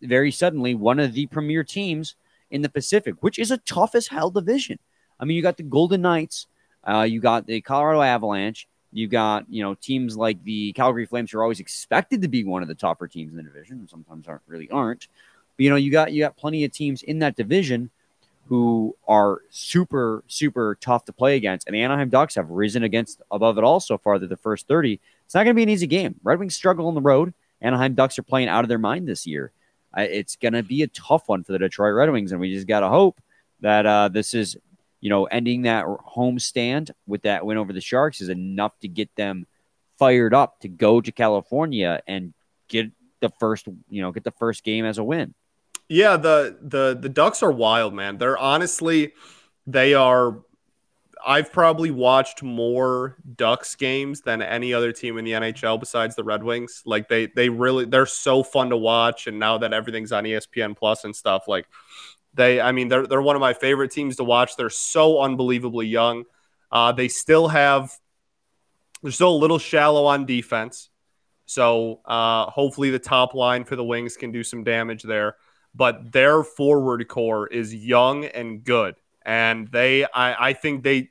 very 0.00 0.30
suddenly 0.30 0.74
one 0.74 0.98
of 0.98 1.12
the 1.12 1.26
premier 1.26 1.62
teams 1.62 2.16
in 2.50 2.62
the 2.62 2.68
Pacific, 2.68 3.16
which 3.20 3.38
is 3.38 3.50
a 3.50 3.58
tough 3.58 3.94
as 3.94 4.08
hell 4.08 4.30
division. 4.30 4.78
I 5.20 5.24
mean, 5.24 5.36
you 5.36 5.42
got 5.42 5.56
the 5.56 5.62
Golden 5.62 6.02
Knights, 6.02 6.46
uh, 6.88 7.02
you 7.02 7.20
got 7.20 7.46
the 7.46 7.60
Colorado 7.60 8.00
Avalanche, 8.00 8.66
you 8.92 9.08
got 9.08 9.44
you 9.48 9.62
know 9.62 9.74
teams 9.74 10.16
like 10.16 10.42
the 10.44 10.72
Calgary 10.72 11.04
Flames, 11.04 11.30
who 11.30 11.38
are 11.38 11.42
always 11.42 11.60
expected 11.60 12.22
to 12.22 12.28
be 12.28 12.44
one 12.44 12.62
of 12.62 12.68
the 12.68 12.74
tougher 12.74 13.08
teams 13.08 13.32
in 13.32 13.36
the 13.36 13.42
division, 13.42 13.78
and 13.78 13.90
sometimes 13.90 14.28
aren't 14.28 14.42
really 14.46 14.70
aren't. 14.70 15.08
But 15.56 15.64
you 15.64 15.70
know, 15.70 15.76
you 15.76 15.90
got 15.90 16.12
you 16.12 16.22
got 16.22 16.36
plenty 16.36 16.64
of 16.64 16.72
teams 16.72 17.02
in 17.02 17.18
that 17.18 17.36
division 17.36 17.90
who 18.46 18.96
are 19.08 19.40
super 19.50 20.22
super 20.28 20.76
tough 20.80 21.04
to 21.06 21.12
play 21.12 21.36
against, 21.36 21.66
and 21.66 21.74
the 21.74 21.82
Anaheim 21.82 22.10
Ducks 22.10 22.34
have 22.34 22.50
risen 22.50 22.82
against 22.82 23.22
above 23.30 23.58
it 23.58 23.64
all 23.64 23.80
so 23.80 23.98
far. 23.98 24.18
The 24.18 24.36
first 24.36 24.68
thirty. 24.68 25.00
It's 25.24 25.34
not 25.34 25.44
going 25.44 25.54
to 25.54 25.58
be 25.58 25.62
an 25.62 25.70
easy 25.70 25.86
game. 25.86 26.16
Red 26.22 26.38
Wings 26.38 26.54
struggle 26.54 26.86
on 26.86 26.94
the 26.94 27.00
road. 27.00 27.32
Anaheim 27.62 27.94
Ducks 27.94 28.18
are 28.18 28.22
playing 28.22 28.48
out 28.48 28.64
of 28.64 28.68
their 28.68 28.78
mind 28.78 29.08
this 29.08 29.26
year. 29.26 29.52
It's 29.96 30.36
going 30.36 30.52
to 30.52 30.62
be 30.62 30.82
a 30.82 30.88
tough 30.88 31.28
one 31.28 31.44
for 31.44 31.52
the 31.52 31.58
Detroit 31.58 31.94
Red 31.94 32.10
Wings, 32.10 32.32
and 32.32 32.40
we 32.40 32.52
just 32.52 32.66
got 32.66 32.80
to 32.80 32.88
hope 32.88 33.20
that 33.60 33.86
uh, 33.86 34.08
this 34.08 34.34
is, 34.34 34.56
you 35.00 35.08
know, 35.08 35.24
ending 35.24 35.62
that 35.62 35.86
home 35.86 36.38
stand 36.38 36.90
with 37.06 37.22
that 37.22 37.46
win 37.46 37.56
over 37.56 37.72
the 37.72 37.80
Sharks 37.80 38.20
is 38.20 38.28
enough 38.28 38.78
to 38.80 38.88
get 38.88 39.14
them 39.16 39.46
fired 39.98 40.34
up 40.34 40.60
to 40.60 40.68
go 40.68 41.00
to 41.00 41.12
California 41.12 42.02
and 42.06 42.34
get 42.68 42.90
the 43.20 43.30
first, 43.40 43.66
you 43.88 44.02
know, 44.02 44.12
get 44.12 44.24
the 44.24 44.32
first 44.32 44.64
game 44.64 44.84
as 44.84 44.98
a 44.98 45.04
win. 45.04 45.32
Yeah, 45.88 46.16
the 46.16 46.58
the 46.62 46.96
the 47.00 47.08
Ducks 47.08 47.42
are 47.42 47.52
wild, 47.52 47.94
man. 47.94 48.18
They're 48.18 48.38
honestly 48.38 49.12
they 49.66 49.94
are 49.94 50.40
I've 51.26 51.52
probably 51.52 51.90
watched 51.90 52.42
more 52.42 53.16
Ducks 53.36 53.74
games 53.76 54.20
than 54.20 54.42
any 54.42 54.74
other 54.74 54.92
team 54.92 55.18
in 55.18 55.24
the 55.24 55.32
NHL 55.32 55.80
besides 55.80 56.16
the 56.16 56.24
Red 56.24 56.42
Wings. 56.42 56.82
Like 56.84 57.08
they 57.08 57.26
they 57.26 57.48
really 57.48 57.84
they're 57.84 58.06
so 58.06 58.42
fun 58.42 58.70
to 58.70 58.76
watch 58.76 59.26
and 59.26 59.38
now 59.38 59.58
that 59.58 59.72
everything's 59.72 60.12
on 60.12 60.24
ESPN 60.24 60.76
Plus 60.76 61.04
and 61.04 61.14
stuff 61.14 61.48
like 61.48 61.66
they 62.34 62.60
I 62.60 62.72
mean 62.72 62.88
they're 62.88 63.06
they're 63.06 63.22
one 63.22 63.36
of 63.36 63.40
my 63.40 63.54
favorite 63.54 63.90
teams 63.90 64.16
to 64.16 64.24
watch. 64.24 64.56
They're 64.56 64.70
so 64.70 65.20
unbelievably 65.20 65.86
young. 65.86 66.24
Uh, 66.70 66.92
they 66.92 67.08
still 67.08 67.48
have 67.48 67.92
they're 69.02 69.12
still 69.12 69.34
a 69.34 69.36
little 69.36 69.58
shallow 69.58 70.06
on 70.06 70.24
defense. 70.24 70.88
So 71.46 72.00
uh, 72.06 72.46
hopefully 72.46 72.90
the 72.90 72.98
top 72.98 73.34
line 73.34 73.64
for 73.64 73.76
the 73.76 73.84
Wings 73.84 74.16
can 74.16 74.32
do 74.32 74.42
some 74.42 74.64
damage 74.64 75.02
there 75.02 75.36
but 75.74 76.12
their 76.12 76.42
forward 76.44 77.06
core 77.08 77.46
is 77.48 77.74
young 77.74 78.24
and 78.24 78.62
good. 78.64 78.94
And 79.24 79.68
they, 79.68 80.04
I, 80.04 80.48
I 80.48 80.52
think 80.52 80.82
they, 80.84 81.10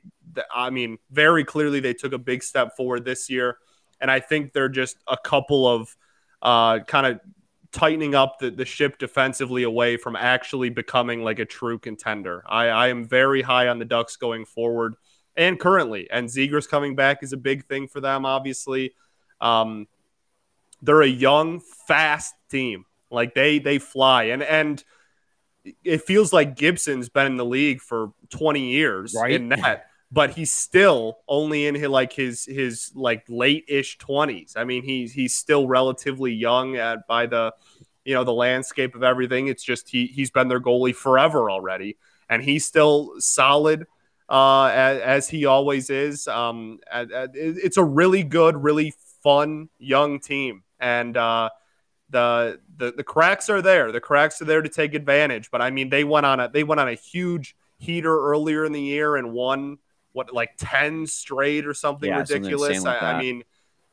I 0.54 0.70
mean, 0.70 0.98
very 1.10 1.44
clearly 1.44 1.80
they 1.80 1.94
took 1.94 2.12
a 2.12 2.18
big 2.18 2.42
step 2.42 2.76
forward 2.76 3.04
this 3.04 3.28
year. 3.28 3.58
And 4.00 4.10
I 4.10 4.20
think 4.20 4.52
they're 4.52 4.68
just 4.68 4.96
a 5.06 5.16
couple 5.16 5.66
of 5.66 5.96
uh, 6.42 6.80
kind 6.80 7.06
of 7.06 7.20
tightening 7.72 8.14
up 8.14 8.38
the, 8.38 8.50
the 8.50 8.64
ship 8.64 8.98
defensively 8.98 9.64
away 9.64 9.96
from 9.96 10.14
actually 10.14 10.70
becoming 10.70 11.22
like 11.22 11.40
a 11.40 11.44
true 11.44 11.78
contender. 11.78 12.42
I, 12.46 12.66
I 12.68 12.88
am 12.88 13.04
very 13.04 13.42
high 13.42 13.68
on 13.68 13.78
the 13.78 13.84
Ducks 13.84 14.16
going 14.16 14.44
forward 14.44 14.94
and 15.36 15.58
currently. 15.58 16.08
And 16.10 16.28
Zegras 16.28 16.68
coming 16.68 16.94
back 16.94 17.22
is 17.22 17.32
a 17.32 17.36
big 17.36 17.64
thing 17.66 17.88
for 17.88 18.00
them, 18.00 18.24
obviously. 18.24 18.94
Um, 19.40 19.88
they're 20.82 21.02
a 21.02 21.08
young, 21.08 21.60
fast 21.60 22.34
team. 22.48 22.84
Like 23.14 23.34
they 23.34 23.58
they 23.58 23.78
fly 23.78 24.24
and 24.24 24.42
and 24.42 24.82
it 25.82 26.02
feels 26.02 26.32
like 26.32 26.56
Gibson's 26.56 27.08
been 27.08 27.26
in 27.26 27.36
the 27.36 27.44
league 27.44 27.80
for 27.80 28.12
20 28.30 28.70
years 28.72 29.14
Right. 29.14 29.32
in 29.32 29.48
that, 29.50 29.86
but 30.12 30.30
he's 30.30 30.52
still 30.52 31.18
only 31.26 31.66
in 31.66 31.74
his 31.74 31.88
like 31.88 32.12
his 32.12 32.44
his 32.44 32.92
like 32.94 33.24
late 33.28 33.64
ish 33.68 33.98
20s. 33.98 34.54
I 34.56 34.64
mean, 34.64 34.82
he's 34.82 35.12
he's 35.12 35.34
still 35.34 35.66
relatively 35.66 36.32
young 36.32 36.76
at 36.76 37.06
by 37.06 37.26
the 37.26 37.52
you 38.04 38.14
know 38.14 38.24
the 38.24 38.32
landscape 38.32 38.94
of 38.94 39.02
everything. 39.02 39.48
It's 39.48 39.64
just 39.64 39.88
he 39.88 40.06
he's 40.06 40.30
been 40.30 40.48
their 40.48 40.60
goalie 40.60 40.94
forever 40.94 41.50
already, 41.50 41.96
and 42.28 42.42
he's 42.42 42.66
still 42.66 43.14
solid 43.18 43.86
uh, 44.28 44.66
as, 44.66 45.00
as 45.00 45.28
he 45.30 45.46
always 45.46 45.88
is. 45.88 46.28
Um, 46.28 46.78
it's 46.92 47.78
a 47.78 47.84
really 47.84 48.22
good, 48.22 48.62
really 48.62 48.92
fun 49.22 49.70
young 49.78 50.20
team, 50.20 50.62
and 50.78 51.16
uh, 51.16 51.48
the 52.14 52.60
the 52.76 52.92
the 52.92 53.04
cracks 53.04 53.50
are 53.50 53.60
there. 53.60 53.92
The 53.92 54.00
cracks 54.00 54.40
are 54.40 54.46
there 54.46 54.62
to 54.62 54.68
take 54.68 54.94
advantage. 54.94 55.50
But 55.50 55.60
I 55.60 55.70
mean, 55.70 55.90
they 55.90 56.04
went 56.04 56.24
on 56.24 56.40
a 56.40 56.48
they 56.48 56.64
went 56.64 56.80
on 56.80 56.88
a 56.88 56.94
huge 56.94 57.56
heater 57.78 58.16
earlier 58.30 58.64
in 58.64 58.72
the 58.72 58.80
year 58.80 59.16
and 59.16 59.32
won 59.32 59.78
what 60.12 60.32
like 60.32 60.52
ten 60.56 61.06
straight 61.06 61.66
or 61.66 61.74
something 61.74 62.08
Yeah, 62.08 62.20
ridiculous. 62.20 62.70
insane 62.70 62.84
like 62.84 63.02
I, 63.02 63.12
I 63.12 63.20
mean, 63.20 63.42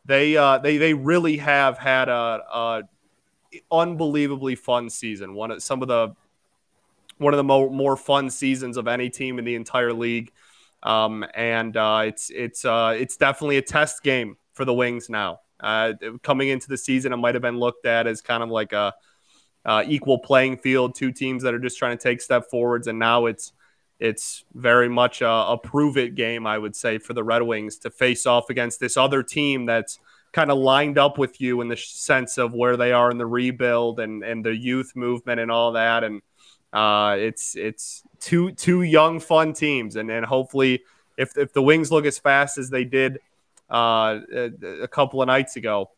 they 0.05 0.38
uh, 0.38 0.60
they 0.60 0.77
they 0.77 0.93
really 0.93 1.38
have 1.38 1.79
had 1.79 2.10
a, 2.10 2.43
a 2.53 2.84
unbelievably 3.71 4.55
fun 4.55 4.89
season. 4.89 5.34
One 5.34 5.51
of 5.51 5.63
some 5.63 5.81
of 5.81 5.88
the 5.88 6.15
one 7.17 7.34
of 7.34 7.38
the 7.38 7.43
more, 7.43 7.69
more 7.69 7.95
fun 7.97 8.29
seasons 8.29 8.77
of 8.77 8.88
any 8.88 9.10
team 9.10 9.39
in 9.39 9.45
the 9.45 9.55
entire 9.55 9.93
league. 9.93 10.31
Um, 10.84 11.25
and 11.36 11.77
uh, 11.77 12.03
it's 12.05 12.31
it's 12.31 12.65
uh, 12.65 12.95
it's 12.97 13.17
definitely 13.17 13.57
a 13.57 13.62
test 13.62 14.01
game 14.03 14.38
for 14.53 14.65
the 14.65 14.73
Wings 14.73 15.10
now. 15.10 15.41
Uh, 15.62 15.93
coming 16.24 16.50
into 16.50 16.67
the 16.67 16.78
season, 16.78 17.13
it 17.13 17.17
might 17.17 17.36
have 17.36 17.41
been 17.41 17.60
looked 17.60 17.86
at 17.86 18.08
as 18.08 18.21
kind 18.21 18.43
of 18.43 18.50
like 18.50 18.74
a 18.74 18.93
uh, 19.65 19.84
equal 19.88 20.19
playing 20.19 20.58
field, 20.58 20.95
two 20.95 21.12
teams 21.12 21.43
that 21.43 21.54
are 21.54 21.60
just 21.60 21.78
trying 21.78 21.97
to 21.97 22.02
take 22.02 22.21
step 22.21 22.50
forwards, 22.50 22.88
and 22.88 22.97
now 22.97 23.26
it's 23.26 23.54
it's 24.00 24.43
very 24.56 24.89
much 24.89 25.21
a, 25.21 25.30
a 25.30 25.58
prove 25.58 25.95
it 25.95 26.15
game, 26.15 26.47
I 26.47 26.58
would 26.58 26.76
say, 26.76 26.97
for 26.97 27.13
the 27.13 27.24
Red 27.24 27.43
Wings 27.43 27.78
to 27.80 27.91
face 27.91 28.26
off 28.26 28.50
against 28.50 28.80
this 28.80 28.97
other 28.97 29.21
team 29.21 29.67
that's 29.67 30.00
kind 30.32 30.50
of 30.50 30.58
lined 30.58 30.97
up 30.97 31.19
with 31.19 31.39
you 31.39 31.62
in 31.62 31.67
the 31.67 31.78
sense 31.78 32.39
of 32.39 32.54
where 32.54 32.78
they 32.78 32.93
are 32.93 33.12
in 33.12 33.17
the 33.17 33.26
rebuild 33.28 34.00
and 34.00 34.24
and 34.24 34.43
the 34.43 34.56
youth 34.56 34.93
movement 34.95 35.39
and 35.39 35.52
all 35.52 35.74
that, 35.74 36.04
and 36.04 36.21
uh, 36.74 37.15
it's 37.19 37.56
it's 37.56 38.04
two 38.19 38.52
two 38.54 38.82
young 38.82 39.19
fun 39.19 39.54
teams, 39.54 39.95
and 39.95 40.10
and 40.10 40.26
hopefully 40.26 40.82
if 41.17 41.38
if 41.38 41.54
the 41.54 41.62
Wings 41.62 41.91
look 41.91 42.06
as 42.06 42.17
fast 42.17 42.58
as 42.58 42.69
they 42.69 42.84
did 42.84 43.19
uh, 43.71 44.19
a, 44.81 44.88
couple 44.88 45.21
of 45.21 45.27
nights 45.27 45.55
ago, 45.55 45.89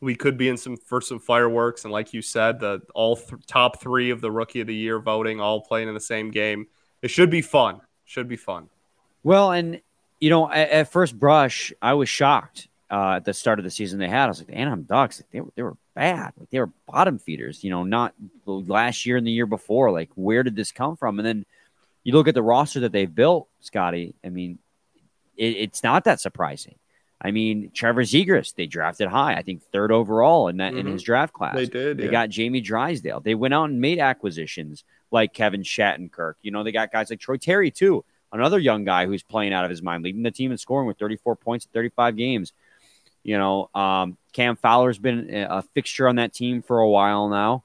we 0.00 0.14
could 0.16 0.36
be 0.36 0.48
in 0.48 0.56
some 0.56 0.76
for 0.76 1.00
some 1.00 1.20
fireworks. 1.20 1.84
And 1.84 1.92
like 1.92 2.12
you 2.12 2.22
said, 2.22 2.60
the 2.60 2.82
all 2.94 3.16
th- 3.16 3.46
top 3.46 3.80
three 3.80 4.10
of 4.10 4.20
the 4.20 4.30
Rookie 4.30 4.60
of 4.60 4.66
the 4.66 4.74
Year 4.74 4.98
voting 4.98 5.40
all 5.40 5.60
playing 5.60 5.88
in 5.88 5.94
the 5.94 6.00
same 6.00 6.30
game. 6.30 6.66
It 7.02 7.08
should 7.08 7.30
be 7.30 7.40
fun. 7.40 7.80
Should 8.04 8.28
be 8.28 8.36
fun. 8.36 8.68
Well, 9.22 9.52
and 9.52 9.80
you 10.20 10.28
know, 10.28 10.50
at, 10.50 10.70
at 10.70 10.92
first 10.92 11.18
brush, 11.18 11.72
I 11.80 11.94
was 11.94 12.08
shocked 12.08 12.68
uh, 12.90 13.14
at 13.16 13.24
the 13.24 13.32
start 13.32 13.58
of 13.58 13.64
the 13.64 13.70
season 13.70 13.98
they 13.98 14.08
had. 14.08 14.24
I 14.24 14.28
was 14.28 14.38
like, 14.38 14.48
the 14.48 14.54
Anaheim 14.54 14.82
Ducks, 14.82 15.20
like, 15.20 15.30
they 15.30 15.40
were 15.40 15.50
they 15.54 15.62
were 15.62 15.76
bad. 15.94 16.32
Like 16.36 16.50
they 16.50 16.58
were 16.58 16.70
bottom 16.86 17.18
feeders. 17.20 17.62
You 17.62 17.70
know, 17.70 17.84
not 17.84 18.12
last 18.44 19.06
year 19.06 19.16
and 19.16 19.26
the 19.26 19.30
year 19.30 19.46
before. 19.46 19.92
Like, 19.92 20.10
where 20.16 20.42
did 20.42 20.56
this 20.56 20.72
come 20.72 20.96
from? 20.96 21.20
And 21.20 21.26
then 21.26 21.46
you 22.02 22.12
look 22.12 22.28
at 22.28 22.34
the 22.34 22.42
roster 22.42 22.80
that 22.80 22.92
they've 22.92 23.12
built, 23.12 23.48
Scotty. 23.60 24.14
I 24.24 24.28
mean, 24.30 24.58
it, 25.36 25.56
it's 25.56 25.82
not 25.82 26.04
that 26.04 26.20
surprising. 26.20 26.76
I 27.20 27.30
mean, 27.30 27.70
Trevor 27.72 28.02
Zegras, 28.02 28.54
they 28.54 28.66
drafted 28.66 29.08
high. 29.08 29.34
I 29.34 29.42
think 29.42 29.62
third 29.72 29.90
overall 29.90 30.48
in 30.48 30.58
that 30.58 30.74
in 30.74 30.86
Mhm. 30.86 30.92
his 30.92 31.02
draft 31.02 31.32
class. 31.32 31.54
They 31.54 31.66
did. 31.66 31.96
They 31.96 32.04
yeah. 32.06 32.10
got 32.10 32.28
Jamie 32.28 32.60
Drysdale. 32.60 33.20
They 33.20 33.34
went 33.34 33.54
out 33.54 33.70
and 33.70 33.80
made 33.80 33.98
acquisitions 33.98 34.84
like 35.10 35.32
Kevin 35.32 35.62
Shattenkirk. 35.62 36.34
You 36.42 36.50
know, 36.50 36.62
they 36.62 36.72
got 36.72 36.92
guys 36.92 37.08
like 37.08 37.20
Troy 37.20 37.38
Terry 37.38 37.70
too, 37.70 38.04
another 38.32 38.58
young 38.58 38.84
guy 38.84 39.06
who's 39.06 39.22
playing 39.22 39.54
out 39.54 39.64
of 39.64 39.70
his 39.70 39.80
mind, 39.82 40.04
leading 40.04 40.22
the 40.24 40.30
team 40.30 40.52
in 40.52 40.58
scoring 40.58 40.86
with 40.86 40.98
34 40.98 41.36
points 41.36 41.64
in 41.64 41.70
35 41.72 42.16
games. 42.16 42.52
You 43.22 43.38
know, 43.38 43.70
um, 43.74 44.16
Cam 44.34 44.54
Fowler's 44.56 44.98
been 44.98 45.30
a 45.34 45.62
fixture 45.74 46.06
on 46.08 46.16
that 46.16 46.32
team 46.34 46.62
for 46.62 46.78
a 46.80 46.88
while 46.88 47.28
now, 47.28 47.64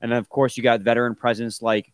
and 0.00 0.10
then 0.12 0.18
of 0.18 0.28
course 0.28 0.56
you 0.56 0.62
got 0.62 0.80
veteran 0.80 1.14
presence 1.16 1.60
like 1.60 1.91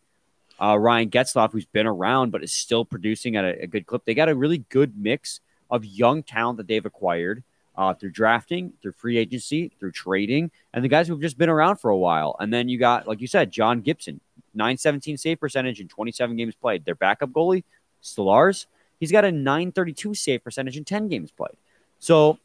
uh, 0.61 0.79
Ryan 0.79 1.11
Getzlaf, 1.11 1.53
who's 1.53 1.67
been 1.67 1.87
around 1.87 2.31
but 2.31 2.43
is 2.43 2.53
still 2.53 2.85
producing 2.85 3.37
at 3.37 3.45
a, 3.45 3.63
a 3.63 3.67
good 3.67 3.87
clip. 3.87 4.05
They 4.05 4.15
got 4.15 4.29
a 4.29 4.35
really 4.35 4.59
good 4.69 4.97
mix 4.97 5.41
of 5.71 5.85
young 5.85 6.23
talent 6.23 6.59
that 6.59 6.67
they've 6.67 6.85
acquired 6.85 7.43
uh, 7.77 7.95
through 7.95 8.11
drafting, 8.11 8.73
through 8.83 8.93
free 8.93 9.19
agency, 9.19 9.71
through 9.79 9.93
trading, 9.93 10.51
and 10.75 10.83
the 10.83 10.89
guys 10.89 11.07
who've 11.07 11.21
just 11.21 11.39
been 11.39 11.49
around 11.49 11.77
for 11.77 11.91
a 11.91 11.97
while. 11.97 12.37
And 12.41 12.53
then 12.53 12.69
you 12.69 12.79
got, 12.79 13.07
like 13.07 13.21
you 13.21 13.27
said, 13.27 13.51
John 13.53 13.81
Gibson, 13.83 14.21
917 14.55 15.17
save 15.17 15.39
percentage 15.39 15.81
in 15.81 15.89
27 15.89 16.37
games 16.37 16.55
played. 16.55 16.85
Their 16.85 16.97
backup 16.97 17.31
goalie, 17.31 17.65
Stolarz, 18.03 18.67
he's 18.99 19.13
got 19.13 19.25
a 19.25 19.31
932 19.31 20.15
save 20.15 20.43
percentage 20.43 20.77
in 20.77 20.85
10 20.85 21.09
games 21.09 21.31
played. 21.31 21.57
So 22.01 22.39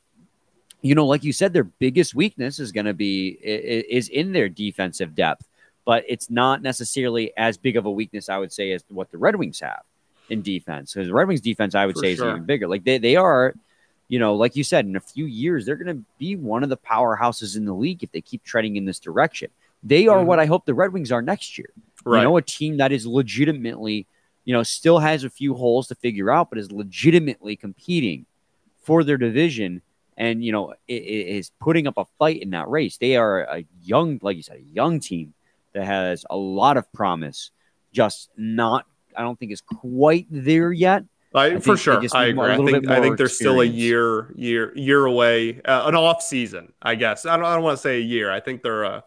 you 0.83 0.95
know, 0.95 1.05
like 1.05 1.23
you 1.23 1.31
said, 1.31 1.53
their 1.53 1.63
biggest 1.63 2.13
weakness 2.13 2.59
is 2.59 2.73
going 2.73 2.85
to 2.85 2.93
be 2.93 3.39
is 3.41 4.09
in 4.09 4.33
their 4.33 4.49
defensive 4.49 5.15
depth, 5.15 5.47
but 5.85 6.03
it's 6.07 6.29
not 6.29 6.61
necessarily 6.61 7.31
as 7.37 7.57
big 7.57 7.75
of 7.77 7.85
a 7.85 7.91
weakness, 7.91 8.29
I 8.29 8.37
would 8.37 8.51
say, 8.53 8.71
as 8.71 8.83
what 8.89 9.11
the 9.11 9.17
Red 9.17 9.35
Wings 9.35 9.59
have 9.59 9.81
in 10.29 10.41
defense. 10.41 10.93
Because 10.93 11.07
the 11.07 11.13
Red 11.13 11.27
Wings 11.27 11.41
defense, 11.41 11.75
I 11.75 11.85
would 11.85 11.95
For 11.95 12.01
say, 12.01 12.15
sure. 12.15 12.29
is 12.29 12.33
even 12.35 12.45
bigger. 12.45 12.67
Like 12.67 12.83
they, 12.83 12.97
they 12.97 13.15
are, 13.15 13.53
you 14.07 14.19
know, 14.19 14.35
like 14.35 14.55
you 14.55 14.63
said, 14.63 14.85
in 14.85 14.95
a 14.95 14.99
few 15.01 15.25
years, 15.25 15.65
they're 15.65 15.75
going 15.75 15.97
to 15.97 16.03
be 16.17 16.35
one 16.35 16.63
of 16.63 16.69
the 16.69 16.77
powerhouses 16.77 17.57
in 17.57 17.65
the 17.65 17.73
league 17.73 18.03
if 18.03 18.11
they 18.11 18.21
keep 18.21 18.43
treading 18.43 18.75
in 18.75 18.85
this 18.85 18.99
direction. 18.99 19.49
They 19.83 20.07
are 20.07 20.19
Mhm. 20.19 20.25
what 20.25 20.39
I 20.39 20.45
hope 20.45 20.65
the 20.65 20.73
Red 20.73 20.93
Wings 20.93 21.11
are 21.11 21.21
next 21.21 21.57
year. 21.57 21.69
Right. 22.05 22.19
You 22.19 22.23
know, 22.25 22.37
a 22.37 22.41
team 22.41 22.77
that 22.77 22.91
is 22.93 23.05
legitimately, 23.05 24.07
you 24.45 24.53
know, 24.53 24.63
still 24.63 24.99
has 24.99 25.23
a 25.23 25.29
few 25.29 25.53
holes 25.53 25.87
to 25.87 25.95
figure 25.95 26.31
out, 26.31 26.49
but 26.49 26.57
is 26.59 26.71
legitimately 26.71 27.55
competing 27.57 28.25
for 28.81 29.03
their 29.03 29.17
division 29.17 29.81
and, 30.17 30.43
you 30.43 30.51
know, 30.51 30.73
is 30.87 31.51
putting 31.59 31.87
up 31.87 31.97
a 31.97 32.05
fight 32.19 32.41
in 32.41 32.51
that 32.51 32.69
race. 32.69 32.97
They 32.97 33.15
are 33.17 33.41
a 33.43 33.65
young, 33.83 34.19
like 34.21 34.37
you 34.37 34.43
said, 34.43 34.57
a 34.57 34.73
young 34.73 34.99
team 34.99 35.33
that 35.73 35.85
has 35.85 36.25
a 36.29 36.37
lot 36.37 36.77
of 36.77 36.91
promise, 36.93 37.51
just 37.91 38.29
not, 38.37 38.85
I 39.15 39.21
don't 39.21 39.37
think 39.37 39.51
is 39.51 39.61
quite 39.61 40.27
there 40.29 40.71
yet. 40.71 41.03
I, 41.35 41.49
think 41.51 41.63
for 41.63 41.77
sure, 41.77 42.01
I 42.13 42.25
agree. 42.25 42.51
I 42.51 42.57
think 42.57 42.87
I 42.89 43.01
think 43.01 43.17
there's 43.17 43.35
still 43.35 43.61
a 43.61 43.65
year 43.65 44.31
year 44.35 44.71
year 44.77 45.05
away, 45.05 45.61
uh, 45.65 45.83
an 45.85 45.95
off 45.95 46.21
season. 46.21 46.73
I 46.81 46.93
guess 46.93 47.25
I 47.25 47.35
don't, 47.35 47.45
I 47.45 47.55
don't 47.55 47.63
want 47.63 47.77
to 47.77 47.81
say 47.81 47.97
a 47.97 48.03
year. 48.03 48.31
I 48.31 48.39
think 48.39 48.61
they're 48.61 48.83
a 48.83 49.03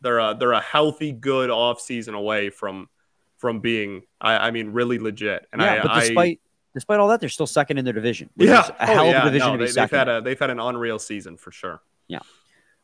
they're 0.00 0.18
a 0.18 0.34
they're 0.38 0.52
a 0.52 0.62
healthy, 0.62 1.12
good 1.12 1.50
off 1.50 1.80
season 1.80 2.14
away 2.14 2.48
from 2.48 2.88
from 3.36 3.60
being. 3.60 4.02
I, 4.18 4.48
I 4.48 4.50
mean, 4.50 4.70
really 4.70 4.98
legit. 4.98 5.46
And 5.52 5.60
yeah, 5.60 5.74
I, 5.74 5.82
but 5.82 5.90
I- 5.90 6.00
despite 6.00 6.40
despite 6.74 7.00
all 7.00 7.08
that, 7.08 7.20
they're 7.20 7.28
still 7.28 7.46
second 7.46 7.78
in 7.78 7.84
their 7.84 7.94
division. 7.94 8.30
yeah, 8.36 8.68
a 8.78 8.86
hell 8.86 9.06
oh, 9.06 9.10
of 9.10 9.16
a 9.16 9.24
division 9.26 9.48
no, 9.48 9.52
to 9.58 9.58
be 9.58 9.70
they, 9.70 9.80
they've 9.80 9.90
had 9.90 10.08
a 10.08 10.20
they've 10.22 10.38
had 10.38 10.50
an 10.50 10.60
unreal 10.60 10.98
season 10.98 11.36
for 11.36 11.50
sure. 11.50 11.82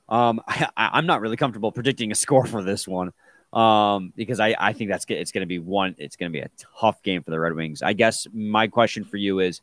Um, 0.08 0.40
I, 0.48 0.68
I'm 0.76 1.06
not 1.06 1.20
really 1.20 1.36
comfortable 1.36 1.72
predicting 1.72 2.12
a 2.12 2.14
score 2.14 2.46
for 2.46 2.62
this 2.62 2.86
one, 2.86 3.12
um, 3.52 4.12
because 4.16 4.40
I, 4.40 4.54
I 4.58 4.72
think 4.72 4.90
that's 4.90 5.04
it's 5.08 5.32
going 5.32 5.42
to 5.42 5.46
be 5.46 5.58
one. 5.58 5.94
It's 5.98 6.16
going 6.16 6.30
to 6.32 6.36
be 6.36 6.42
a 6.42 6.50
tough 6.80 7.02
game 7.02 7.22
for 7.22 7.30
the 7.30 7.38
Red 7.40 7.54
Wings. 7.54 7.82
I 7.82 7.92
guess 7.92 8.26
my 8.32 8.66
question 8.66 9.04
for 9.04 9.16
you 9.16 9.40
is, 9.40 9.60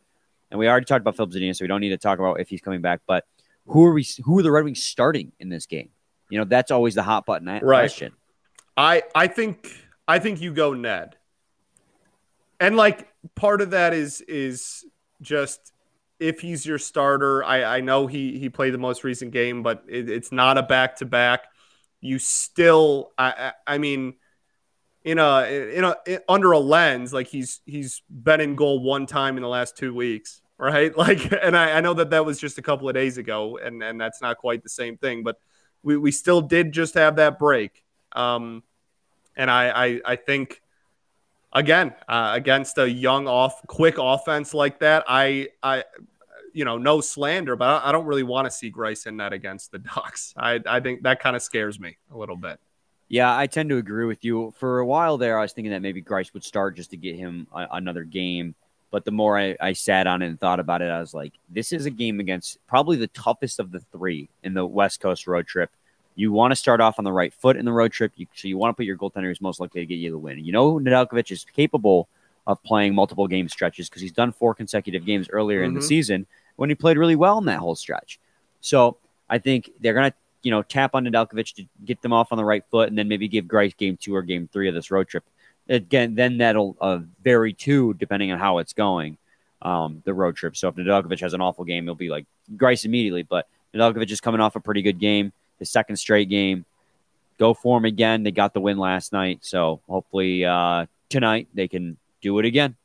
and 0.50 0.60
we 0.60 0.68
already 0.68 0.86
talked 0.86 1.02
about 1.02 1.16
Filip 1.16 1.32
Zadina, 1.32 1.56
so 1.56 1.64
we 1.64 1.68
don't 1.68 1.82
need 1.82 1.90
to 1.90 1.98
talk 1.98 2.20
about 2.20 2.40
if 2.40 2.50
he's 2.50 2.62
coming 2.62 2.82
back. 2.82 3.02
But 3.08 3.26
who 3.68 3.86
are 3.86 3.94
we? 3.94 4.06
Who 4.24 4.40
are 4.40 4.44
the 4.44 4.52
Red 4.52 4.64
Wings 4.64 4.84
starting 4.84 5.32
in 5.40 5.50
this 5.50 5.66
game? 5.66 5.90
You 6.30 6.40
know, 6.40 6.46
that's 6.46 6.72
always 6.72 6.96
the 6.96 7.04
hot 7.04 7.26
button 7.26 7.48
Right. 7.48 7.62
question. 7.62 8.14
I 8.78 9.04
I 9.14 9.28
think 9.28 9.70
I 10.08 10.20
think 10.20 10.42
you 10.42 10.54
go 10.54 10.74
Ned. 10.74 11.18
And 12.60 12.78
like 12.78 13.10
part 13.36 13.62
of 13.62 13.72
that 13.72 13.94
is 13.94 14.22
is 14.22 14.86
just 15.22 15.74
if 16.22 16.40
he's 16.40 16.66
your 16.66 16.78
starter, 16.78 17.44
I 17.44 17.64
I 17.78 17.82
know 17.82 18.08
he 18.08 18.40
he 18.40 18.50
played 18.50 18.74
the 18.74 18.78
most 18.78 19.04
recent 19.04 19.32
game, 19.32 19.64
but 19.64 19.84
it, 19.90 20.10
it's 20.10 20.32
not 20.32 20.58
a 20.58 20.64
back 20.64 20.98
to 20.98 21.06
back. 21.06 21.46
You 22.00 22.20
still 22.20 23.12
I 23.18 23.32
I, 23.68 23.76
I 23.76 23.78
mean 23.80 24.16
in 25.04 25.18
a 25.18 25.44
in 25.46 25.84
a 25.84 25.96
in- 26.06 26.20
under 26.30 26.52
a 26.52 26.60
lens 26.60 27.12
like 27.12 27.28
he's 27.28 27.62
he's 27.66 28.04
been 28.10 28.40
in 28.40 28.56
goal 28.56 28.84
one 28.84 29.06
time 29.06 29.36
in 29.36 29.44
the 29.44 29.50
last 29.50 29.76
two 29.76 29.94
weeks 29.94 30.42
right 30.58 30.96
like 30.98 31.32
and 31.42 31.58
I, 31.58 31.78
I 31.78 31.82
know 31.82 31.94
that 31.96 32.12
that 32.12 32.26
was 32.26 32.40
just 32.40 32.58
a 32.58 32.62
couple 32.62 32.88
of 32.88 32.94
days 32.94 33.18
ago 33.18 33.58
and 33.58 33.82
and 33.82 34.00
that's 34.00 34.22
not 34.22 34.38
quite 34.38 34.64
the 34.64 34.70
same 34.70 34.98
thing 34.98 35.24
but 35.24 35.38
we, 35.84 35.98
we 35.98 36.12
still 36.12 36.42
did 36.42 36.72
just 36.72 36.94
have 36.94 37.16
that 37.16 37.40
break 37.40 37.84
um 38.12 38.62
and 39.36 39.50
i 39.50 39.86
i, 39.86 40.02
I 40.06 40.16
think 40.18 40.62
again 41.52 41.96
uh, 42.08 42.34
against 42.36 42.78
a 42.78 42.90
young 42.90 43.28
off 43.28 43.66
quick 43.66 43.96
offense 43.98 44.54
like 44.54 44.80
that 44.80 45.04
i 45.08 45.48
i 45.64 45.84
you 46.54 46.66
know 46.66 46.78
no 46.78 47.02
slander 47.02 47.56
but 47.56 47.84
i, 47.84 47.92
don't 47.92 48.06
really 48.06 48.24
want 48.24 48.46
to 48.46 48.52
see 48.52 48.72
Greiss 48.72 49.08
in 49.08 49.18
that 49.18 49.34
against 49.34 49.72
the 49.72 49.80
ducks 49.80 50.34
i 50.38 50.60
i 50.66 50.80
think 50.80 51.04
that 51.04 51.20
kind 51.20 51.36
of 51.36 51.42
scares 51.42 51.80
me 51.80 51.98
a 52.14 52.18
little 52.18 52.36
bit 52.36 52.60
Yeah, 53.10 53.36
I 53.38 53.48
tend 53.48 53.70
to 53.72 53.78
agree 53.78 54.06
with 54.06 54.24
you. 54.24 54.54
For 54.58 54.80
a 54.80 54.86
while 54.86 55.18
there, 55.18 55.38
I 55.38 55.42
was 55.42 55.52
thinking 55.52 55.72
that 55.74 55.82
maybe 55.82 56.02
Greiss 56.02 56.34
would 56.34 56.46
start 56.46 56.78
just 56.78 56.92
to 56.92 56.98
get 56.98 57.18
him 57.18 57.46
a, 57.54 57.68
another 57.74 58.06
game. 58.06 58.56
But 58.90 59.04
the 59.04 59.12
more 59.12 59.38
I, 59.38 59.58
I 59.60 59.74
sat 59.74 60.08
on 60.08 60.22
it 60.22 60.28
and 60.28 60.40
thought 60.40 60.62
about 60.62 60.82
it, 60.82 60.90
I 60.90 61.02
was 61.02 61.14
like, 61.14 61.34
this 61.50 61.74
is 61.74 61.86
a 61.86 61.90
game 61.92 62.22
against 62.22 62.58
probably 62.68 62.96
the 62.96 63.08
toughest 63.08 63.60
of 63.60 63.74
the 63.74 63.82
three 63.92 64.30
in 64.44 64.54
the 64.54 64.66
West 64.66 65.02
Coast 65.02 65.28
road 65.28 65.46
trip. 65.46 65.70
You 66.16 66.32
want 66.32 66.52
to 66.54 66.56
start 66.56 66.80
off 66.80 67.00
on 67.00 67.04
the 67.04 67.12
right 67.12 67.34
foot 67.34 67.58
in 67.58 67.66
the 67.66 67.74
road 67.74 67.92
trip, 67.92 68.14
you, 68.16 68.28
so 68.34 68.48
you 68.48 68.58
want 68.58 68.72
to 68.72 68.78
put 68.78 68.86
your 68.86 68.98
goaltender 68.98 69.28
who's 69.28 69.42
most 69.42 69.60
likely 69.60 69.82
to 69.82 69.86
get 69.86 69.96
you 69.96 70.12
the 70.12 70.18
win. 70.18 70.40
You 70.46 70.54
know, 70.54 70.80
Nedeljkovic 70.80 71.32
is 71.32 71.44
capable 71.54 72.08
of 72.48 72.64
playing 72.64 72.96
multiple 72.96 73.28
game 73.28 73.50
stretches 73.50 73.90
because 73.90 74.02
he's 74.02 74.14
done 74.14 74.32
four 74.32 74.56
consecutive 74.56 75.06
games 75.06 75.28
earlier 75.32 75.64
in 75.64 75.74
the 75.74 75.82
Mhm. 75.82 75.84
season 75.84 76.28
when 76.56 76.70
he 76.70 76.76
played 76.76 76.98
really 76.98 77.16
well 77.16 77.38
in 77.38 77.46
that 77.46 77.60
whole 77.60 77.76
stretch. 77.76 78.20
So 78.62 78.98
I 79.30 79.38
think 79.38 79.72
they're 79.80 79.94
going 79.94 80.12
to 80.12 80.18
you 80.44 80.52
know, 80.52 80.64
tap 80.64 80.96
on 80.96 81.06
Nedeljkovic 81.06 81.54
to 81.56 81.66
get 81.86 82.02
them 82.02 82.14
off 82.14 82.32
on 82.32 82.38
the 82.38 82.46
right 82.46 82.64
foot, 82.72 82.90
and 82.90 82.98
then 82.98 83.08
maybe 83.08 83.28
give 83.28 83.46
Greiss 83.46 83.76
game 83.76 83.98
two 83.98 84.16
or 84.16 84.22
game 84.22 84.50
three 84.52 84.68
of 84.68 84.74
this 84.74 84.92
road 84.92 85.08
trip. 85.08 85.24
Again, 85.70 86.16
then 86.16 86.40
that'll 86.40 86.76
uh, 86.82 87.00
vary 87.24 87.54
too, 87.54 87.94
depending 87.94 88.32
on 88.32 88.40
how 88.40 88.58
it's 88.58 88.74
going, 88.74 89.18
um, 89.62 90.02
the 90.06 90.14
road 90.14 90.36
trip. 90.36 90.58
So 90.58 90.68
if 90.68 90.76
Nedeljkovic 90.76 91.20
has 91.22 91.34
an 91.34 91.42
awful 91.42 91.66
game, 91.66 91.86
it'll 91.86 91.96
be 91.96 92.10
like 92.10 92.26
Greiss 92.56 92.86
immediately. 92.86 93.24
But 93.24 93.48
Nedeljkovic 93.74 94.10
is 94.10 94.20
coming 94.20 94.42
off 94.42 94.56
a 94.56 94.60
pretty 94.60 94.82
good 94.82 95.00
game, 95.00 95.32
his 95.60 95.70
second 95.70 95.98
straight 95.98 96.30
game. 96.30 96.66
Go 97.38 97.54
for 97.54 97.78
him 97.78 97.86
again. 97.86 98.24
They 98.24 98.32
got 98.32 98.54
the 98.54 98.62
win 98.62 98.78
last 98.78 99.14
night, 99.14 99.40
so 99.42 99.82
hopefully 99.88 100.46
uh, 100.46 100.88
tonight 101.10 101.48
they 101.54 101.68
can 101.68 101.98
do 102.22 102.38
it 102.40 102.46
again. 102.46 102.76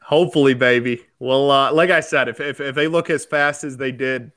Hopefully, 0.00 0.54
baby. 0.54 1.02
Well, 1.22 1.52
uh, 1.52 1.72
like 1.72 1.90
I 1.90 2.00
said, 2.00 2.26
if, 2.26 2.40
if 2.40 2.60
if 2.60 2.74
they 2.74 2.88
look 2.88 3.08
as 3.08 3.24
fast 3.24 3.62
as 3.62 3.76
they 3.76 3.92
did 3.92 4.32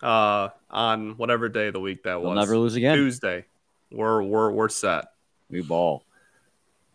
uh, 0.00 0.50
on 0.70 1.16
whatever 1.16 1.48
day 1.48 1.66
of 1.66 1.72
the 1.72 1.80
week 1.80 2.04
that 2.04 2.10
They'll 2.10 2.20
was, 2.20 2.36
never 2.36 2.56
lose 2.56 2.76
again. 2.76 2.96
Tuesday, 2.96 3.46
we're 3.90 4.22
we're 4.22 4.52
we're 4.52 4.68
set. 4.68 5.06
We 5.50 5.60
ball. 5.60 6.04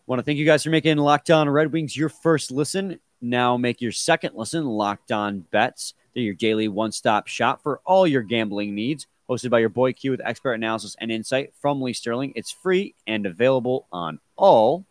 Want 0.06 0.20
to 0.20 0.24
thank 0.24 0.38
you 0.38 0.46
guys 0.46 0.64
for 0.64 0.70
making 0.70 0.96
Locked 0.96 1.30
On 1.32 1.50
Red 1.50 1.74
Wings 1.74 1.98
your 1.98 2.08
first 2.08 2.50
listen. 2.50 2.98
Now 3.20 3.58
make 3.58 3.82
your 3.82 3.92
second 3.92 4.36
listen 4.36 4.66
Locked 4.66 5.12
On 5.12 5.40
Bets. 5.52 5.94
They're 6.14 6.24
your 6.24 6.36
daily 6.36 6.70
one 6.70 6.94
stop 6.94 7.28
shop 7.28 7.62
for 7.62 7.82
all 7.84 8.08
your 8.08 8.22
gambling 8.22 8.74
needs. 8.74 9.06
Hosted 9.30 9.50
by 9.50 9.60
your 9.60 9.68
boy 9.68 9.92
Q 9.92 10.12
with 10.12 10.22
expert 10.24 10.54
analysis 10.54 10.96
and 11.02 11.12
insight 11.12 11.54
from 11.60 11.82
Lee 11.82 11.92
Sterling. 11.92 12.32
It's 12.38 12.52
free 12.52 12.96
and 13.06 13.26
available 13.26 13.86
on 13.92 14.22
all 14.38 14.86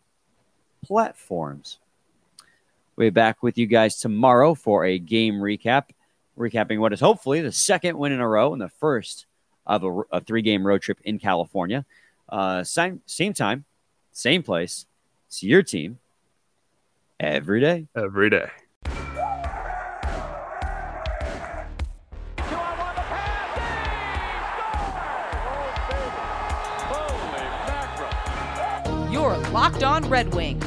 platforms. 0.85 1.79
We'll 2.97 3.05
be 3.05 3.11
back 3.11 3.43
with 3.43 3.59
you 3.59 3.67
guys 3.67 3.99
tomorrow 3.99 4.55
for 4.55 4.83
a 4.83 4.97
game 4.97 5.35
recap, 5.35 5.89
recapping 6.35 6.79
what 6.79 6.93
is 6.93 6.99
hopefully 6.99 7.41
the 7.41 7.51
second 7.51 7.95
win 7.95 8.11
in 8.11 8.19
a 8.19 8.27
row 8.27 8.53
and 8.53 8.61
the 8.61 8.69
first 8.69 9.27
of 9.67 9.83
a, 9.83 10.01
a 10.11 10.19
three 10.19 10.41
game 10.41 10.65
road 10.65 10.81
trip 10.81 10.97
in 11.03 11.19
California. 11.19 11.85
Uh, 12.27 12.63
same, 12.63 13.01
same 13.05 13.33
time, 13.33 13.65
same 14.11 14.41
place. 14.41 14.87
It's 15.27 15.43
your 15.43 15.61
team 15.61 15.99
every 17.19 17.61
day. 17.61 17.85
Every 17.95 18.31
day. 18.31 18.49
Your 29.11 29.37
Locked 29.51 29.83
On 29.83 30.07
Red 30.09 30.33
Wings, 30.33 30.66